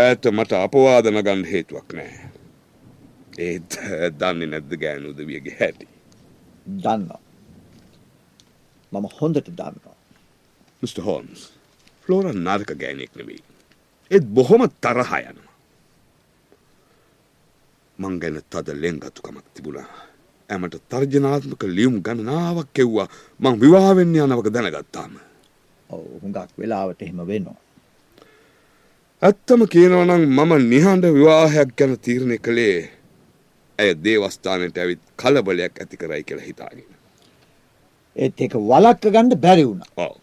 ඈට 0.02 0.24
මට 0.32 0.52
අපවාද 0.66 1.06
නගන්න 1.12 1.44
හේතුවක් 1.54 1.90
නෑ. 1.98 2.14
ඒත් 3.48 3.80
දන්නේ 4.20 4.48
නැද්ද 4.54 4.78
ගෑනු 4.84 5.10
උදවියගේ 5.14 5.58
හැටි. 5.60 5.88
දන්නවා. 6.84 7.22
මම 8.92 9.08
හොඳට 9.20 9.50
දන්නවා. 9.60 9.98
මිස්ටර් 10.82 11.04
හෝම්ස් 11.10 11.42
ෆ්ලෝර 12.06 12.26
නරක 12.34 12.72
ගෑනෙක් 12.82 13.16
නෙවෙයි. 13.16 13.44
ඒත් 14.12 14.26
බොහොම 14.38 14.64
තරහ 14.84 15.12
යනවා. 15.20 15.52
මං 18.00 18.20
ගැන 18.22 18.42
තද 18.52 18.68
ලෙන්ගතුකමක් 18.84 19.46
තිබුණා. 19.54 19.92
ඇමට 20.50 20.76
තර්ජනාත්මක 20.90 21.64
ලියුම් 21.78 21.96
ගණනාවක් 22.06 22.70
කෙව්වා 22.74 23.08
මං 23.40 23.60
විවාහ 23.62 23.96
වෙන්න 23.98 24.16
යනවක 24.16 24.50
දැනගත්තාම. 24.56 25.14
ඔව් 25.94 26.02
හුඟක් 26.22 26.52
වෙලාවට 26.60 27.02
එහෙම 27.06 27.20
වෙනවා. 27.32 27.60
ඇත්තම 29.22 29.62
කියනවා 29.74 30.06
නම් 30.08 30.24
මම 30.38 30.52
නිහඬ 30.74 31.06
විවාහයක් 31.18 31.70
ගැන 31.78 31.94
තීරණය 32.06 32.38
කළේ 32.46 32.80
ඇය 33.80 33.92
දේවස්ථානයට 34.06 34.78
ඇවිත් 34.78 35.02
කලබලයක් 35.22 35.80
ඇති 35.82 36.02
කරයි 36.02 36.24
කියලා 36.28 36.50
හිතාගෙන. 36.50 36.90
ඒත් 38.16 38.42
ඒක 38.42 38.54
වළක්ව 38.70 39.14
ගන්න 39.14 39.42
බැරි 39.46 39.64
වුණා. 39.70 39.90
ඔව්. 39.98 40.16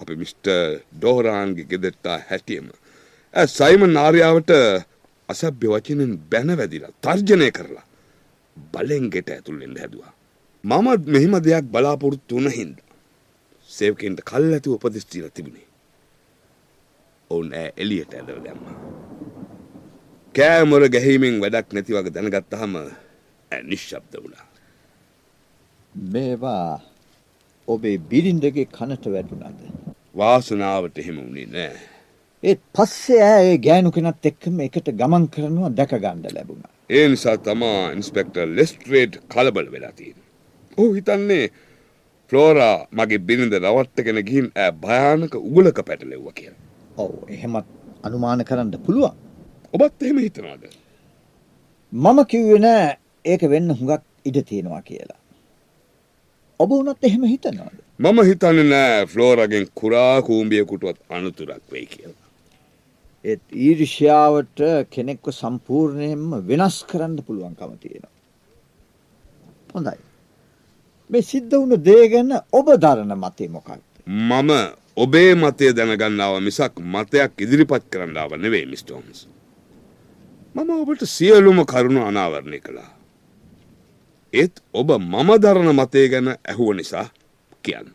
අපි 0.00 0.14
මිස්ටර් 0.22 0.82
ඩෝරාන්ගේ 0.94 1.68
ගෙදරටා 1.70 2.18
හැටියම. 2.28 2.66
ඇ 3.34 3.46
සයිමන් 3.48 3.96
ආර්යාවට 3.96 4.50
අසභ්‍ය 5.28 5.68
වචනෙන් 5.74 6.12
බැන 6.30 6.50
වැදිලා 6.60 6.92
තර්ජනය 7.04 7.50
කරලා 7.52 7.86
බලෙන් 8.72 9.10
ගෙට 9.10 9.30
ඇතුල් 9.30 9.58
වෙන්න 9.60 9.80
හැදුවා. 9.82 10.12
මම 10.64 10.86
මෙහිම 11.06 11.34
දෙයක් 11.46 11.66
බලාපොරොත්තු 11.74 12.36
වන 12.36 12.50
හින්ද. 12.50 12.76
සේවකෙන්ට 13.78 14.20
කල් 14.30 14.52
ඇති 14.52 14.70
උපදෙස්තිීල 14.70 15.30
තිබුණේ. 15.30 15.66
ඔවුන් 17.30 17.52
ඇ 17.54 17.68
එලියට 17.76 18.14
ඇදව 18.14 18.38
දැම්ම. 18.44 18.64
කෑමොර 20.34 20.88
ගැහීමෙන් 20.88 21.40
වැඩක් 21.42 21.74
නැති 21.74 21.96
වගේ 21.96 22.14
දැනගත්තහම 22.16 22.78
ඇ 22.78 23.60
නිශ්ශබ්ද 23.64 24.14
වුණා. 24.22 24.46
මේවා 26.12 26.80
ඔබේ 27.68 27.98
බිරින්දගේ 28.10 28.66
කනට 28.68 29.14
වැඩුණද. 29.14 29.60
වාසනාවට 30.16 30.98
එහෙම 30.98 31.16
වුණේ 31.18 31.46
නෑ. 31.48 31.78
ඒත් 32.42 32.60
පස්සේ 32.74 33.22
ඇය 33.24 33.46
ඒ 33.46 33.58
ගෑනු 33.58 33.90
කෙනත් 33.90 34.28
එක්කම 34.30 34.60
එකට 34.66 34.90
ගමන් 35.00 35.28
කරනවා 35.28 35.70
දැක 35.78 35.94
ගණ්ඩ 35.96 36.34
ලැබුණා. 36.36 36.72
ඒ 36.90 37.06
නිසා 37.08 37.36
තමා 37.38 37.80
ඉන්ස්පෙක්ටර් 37.92 38.46
ලෙස්ට්‍රේට් 38.58 39.18
කලබල 39.28 39.72
වෙලා 39.72 39.92
තියෙන. 39.92 40.18
ඔහු 40.78 40.92
හිතන්නේ 40.94 41.44
ෆ්ලෝරා 42.30 42.86
මගේ 42.92 43.18
බිරිඳ 43.28 43.54
රවට්ටගෙන 43.58 44.18
ගිහින් 44.28 44.48
ඇ 44.62 44.72
භයානක 44.82 45.34
උගලක 45.40 45.78
පැටලෙව්ව 45.88 46.26
කියලා. 46.38 46.60
ඔව් 46.96 47.12
එහෙමත් 47.36 47.66
අනුමාන 48.06 48.44
කරන්න 48.48 48.72
පුළුවන්. 48.86 49.16
ඔබත් 49.74 50.02
එහෙම 50.02 50.18
හිතනවාද? 50.26 50.62
මම 51.92 52.18
කිව්වේ 52.32 52.60
නෑ 52.66 52.86
ඒක 53.24 53.42
වෙන්න 53.52 53.70
හුඟක් 53.78 54.04
ඉඩ 54.28 54.38
තියෙනවා 54.50 54.82
කියලා. 54.88 55.20
ඔබ 56.60 56.70
වුණත් 56.70 57.04
එහෙම 57.08 57.24
හිතනවාද? 57.32 57.76
මම 57.98 58.18
හිතන්නේ 58.30 58.66
නෑ 58.72 59.06
ෆ්ලෝරාගෙන් 59.12 59.68
කුරා 59.74 60.22
කූඹියකටවත් 60.22 60.98
අනුතුරක් 61.18 61.64
වෙයි 61.72 61.86
කියලා. 61.94 62.26
ඒත් 63.24 63.42
ඊර්ෂ්‍යාවට 63.66 64.60
කෙනෙක්ව 64.90 65.32
සම්පූර්ණයෙන්ම 65.40 66.28
වෙනස් 66.50 66.76
කරන්න 66.92 67.16
පුළුවන්කම 67.26 67.72
තියෙනවා. 67.84 68.14
හොඳයි. 69.74 70.07
මේ 71.10 71.22
සිද්ධ 71.22 71.54
වුණු 71.56 71.76
දේ 71.78 72.08
ගැන 72.08 72.32
ඔබ 72.52 72.66
දරන 72.80 73.12
මතය 73.14 73.48
මොකක්ද? 73.48 73.80
මම 74.06 74.50
ඔබේ 74.96 75.34
මතය 75.34 75.72
දැනගන්නාව 75.72 76.40
මිසක් 76.40 76.74
මතයක් 76.84 77.32
ඉදිරිපත් 77.38 77.84
කරන්නාව 77.90 78.36
නෙවෙයි 78.36 78.66
මිස්ටෝම්ස්. 78.66 79.28
මම 80.54 80.70
ඔබට 80.70 81.02
සියලුම 81.06 81.64
කරුණු 81.66 82.00
අනාවරණය 82.02 82.60
කළා. 82.60 82.90
ඒත් 84.32 84.54
ඔබ 84.72 84.88
මම 84.90 85.30
දරන 85.40 85.70
මතය 85.72 86.08
ගැන 86.08 86.28
ඇහුව 86.28 86.76
නිසා 86.76 87.06
කියන්න. 87.62 87.90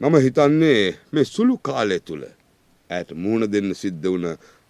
මම 0.00 0.14
හිතන්නේ 0.16 0.98
මේ 1.12 1.24
සුළු 1.24 1.58
කාලය 1.58 2.00
තුළ 2.00 2.24
ඇයට 2.90 3.10
මුහුණ 3.14 3.52
දෙන්න 3.52 3.74
සිද්ධ 3.74 4.04
වුණ 4.04 4.26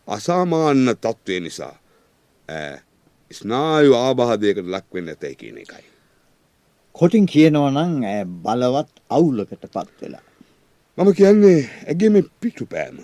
අසාමාන්‍ය 0.09 0.95
තත්ත්වය 0.95 1.41
නිසා 1.41 1.75
ඇ 2.49 2.77
ස්නායු 3.31 3.97
ආබාධයකට 3.97 4.67
ලක්වෙන්න 4.67 5.09
ඇතැයි 5.09 5.37
කියන 5.37 5.59
එකයි. 5.59 5.85
කොටින් 6.95 7.27
කියනවනං 7.27 8.05
ඇ 8.05 8.25
බලවත් 8.45 8.91
අවුලකට 9.11 9.67
පත් 9.67 10.03
වෙලා. 10.03 10.25
මම 10.99 11.15
කියන්නේ 11.15 11.71
ඇගේ 11.87 12.11
මේ 12.11 12.25
පිටු 12.41 12.67
පෑම. 12.67 12.99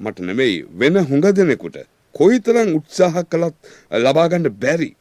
මට 0.00 0.20
නෙමෙයි 0.20 0.66
වෙන 0.78 1.02
හුඟ 1.02 1.32
දෙනෙකුට 1.32 1.76
කොයිතරම් 2.14 2.76
උත්සාහ 2.78 3.24
කළත් 3.24 3.56
ලබාගන්න 4.02 4.50
බැරි. 4.62 4.96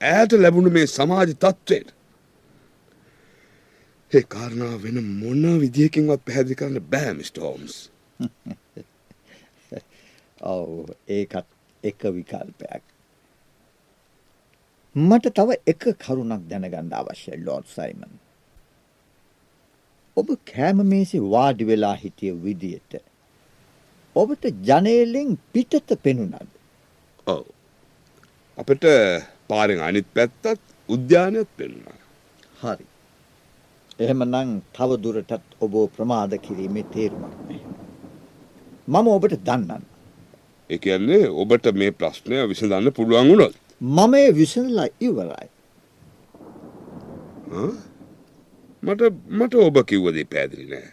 ඇයට 0.00 0.34
ලැබුණු 0.34 0.70
මේ 0.70 0.88
සමාජ 0.88 1.34
තත්ත්වයට. 1.34 1.98
ඒ 4.12 4.24
කාරණා 4.24 4.82
වෙන 4.82 5.04
මොන 5.14 5.60
විදිහකින්වත් 5.60 6.24
පැහැදිලි 6.26 6.54
කරන්න 6.54 6.90
බෑ 6.92 7.14
මිස්ටර් 7.14 7.40
හෝම්ස්. 7.40 7.90
ඔව් 10.52 10.90
ඒකත් 11.08 11.46
එක 11.84 12.00
විකල්පයක්. 12.14 12.87
මට 14.98 15.34
තව 15.38 15.58
එක 15.72 15.84
කරුණක් 16.04 16.44
දැනගන්න 16.50 16.96
අවශ්‍යයි 17.00 17.38
ලෝඩ් 17.46 17.66
සයිමන්. 17.76 18.12
ඔබ 20.16 20.28
කෑම 20.50 20.78
මේසේ 20.92 21.22
වාඩි 21.34 21.68
වෙලා 21.70 21.96
හිටිය 22.02 22.32
විදියට 22.44 22.94
ඔබට 24.16 24.44
ජනේලෙන් 24.68 25.30
පිටත 25.52 25.90
පෙනුනද? 26.04 26.34
ඔව්. 27.26 27.44
අපිට 28.58 28.84
පාරෙන් 29.50 29.82
අනිත් 29.88 30.08
පැත්තත් 30.16 30.62
උද්‍යානයත් 30.88 31.50
පෙනුණා. 31.58 31.98
හරි. 32.62 32.86
එහෙමනම් 33.98 34.50
තව 34.76 34.90
දුරටත් 35.04 35.46
ඔබ 35.60 35.74
ප්‍රමාද 35.96 36.32
කිරීමේ 36.46 36.88
තේරුමක් 36.94 37.38
නැහැ. 37.44 37.76
මම 38.88 39.06
ඔබට 39.08 39.38
දන්නන්න. 39.46 39.84
ඒ 40.70 40.78
කියන්නේ 40.78 41.24
ඔබට 41.42 41.66
මේ 41.80 41.96
ප්‍රශ්නය 42.00 42.44
විසඳන්න 42.50 42.94
පුළුවන් 42.98 43.30
වුණොත් 43.30 43.56
මම 43.80 44.14
ඒ 44.14 44.30
විසඳලා 44.32 44.88
ඉවරයි. 45.00 45.48
මට 48.82 49.02
මට 49.28 49.54
ඔබ 49.56 49.76
කිව්වදේ 49.86 50.24
පැදිලි 50.24 50.66
නෑ. 50.66 50.90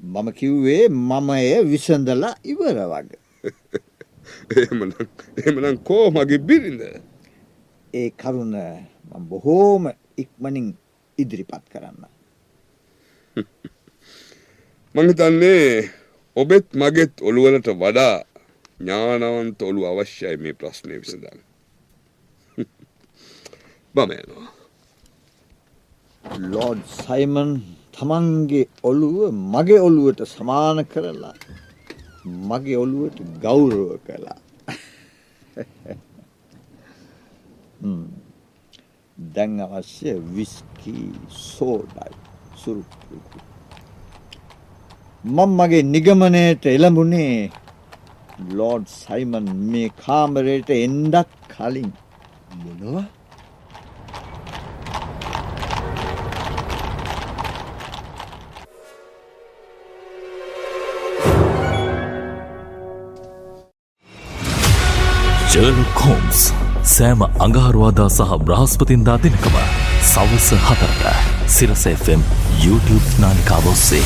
මම 0.00 0.32
කිව්වේ 0.32 0.88
මම 0.88 1.30
එය 1.30 1.64
විසඳලා 1.64 2.34
ඉවර 2.44 2.76
වග. 2.84 3.10
එමනම් 5.46 5.76
කෝ 5.78 6.10
මගේ 6.10 6.38
බිරිඳ. 6.38 6.82
ඒ 7.94 8.10
කරුණ 8.12 8.54
මම 9.04 9.28
බොහෝම 9.28 9.88
ඉක්මනින් 10.16 10.76
ඉදිරිපත් 11.18 11.64
කරන්න. 11.72 12.04
මංහිතන්නේ 14.94 15.90
ඔබෙත් 16.36 16.66
මගෙත් 16.74 17.20
ඔළුවලට 17.20 17.68
වඩා 17.72 18.24
ඥානවන්ත 18.78 19.62
ඔළු 19.62 19.86
අවශ්‍යයි 19.86 20.36
මේ 20.36 20.52
ප්‍රශ්නය 20.52 21.00
විසඳන්න. 21.00 21.45
බමයනවා. 23.96 24.48
ලෝඩ් 26.52 26.80
සයිමන් 27.02 27.50
තමන්ගේ 27.96 28.64
ඔළුව 28.88 29.18
මගේ 29.54 29.80
ඔළුවට 29.88 30.20
සමාන 30.34 30.78
කරලා 30.92 31.36
මගේ 32.50 32.78
ඔළුවට 32.84 33.18
ගෞරව 33.44 33.90
කළා. 34.06 34.40
දැන් 39.18 39.52
අවශ්‍ය 39.66 40.12
විස්කී 40.36 41.06
සෝඩයි 41.46 42.14
සුරුප්පුකු. 42.62 43.38
මම 45.24 45.50
මගේ 45.58 45.84
නිගමනයට 45.94 46.64
එළඹුණේ 46.76 47.36
ලෝඩ් 48.58 48.86
සයිමන් 49.02 49.46
මේ 49.72 49.88
කාමරයට 50.04 50.70
එන්ඩත් 50.84 51.30
කලින් 51.54 51.90
මොනවා? 52.64 53.06
ජර්ලොක් 65.56 66.00
හෝම්ස් 66.04 66.40
සෑම 66.94 67.22
අඟහරුවාදා 67.44 68.08
සහ 68.08 68.34
බ්‍රහස්පතින්දා 68.48 69.14
දෙනකම 69.22 69.56
සවස 70.08 70.48
හතරට 70.66 71.06
සිරස 71.54 71.86
FM 71.92 72.26
YouTube 72.64 73.08
නාලිකාව 73.24 73.72
ඔස්සේ. 73.72 74.04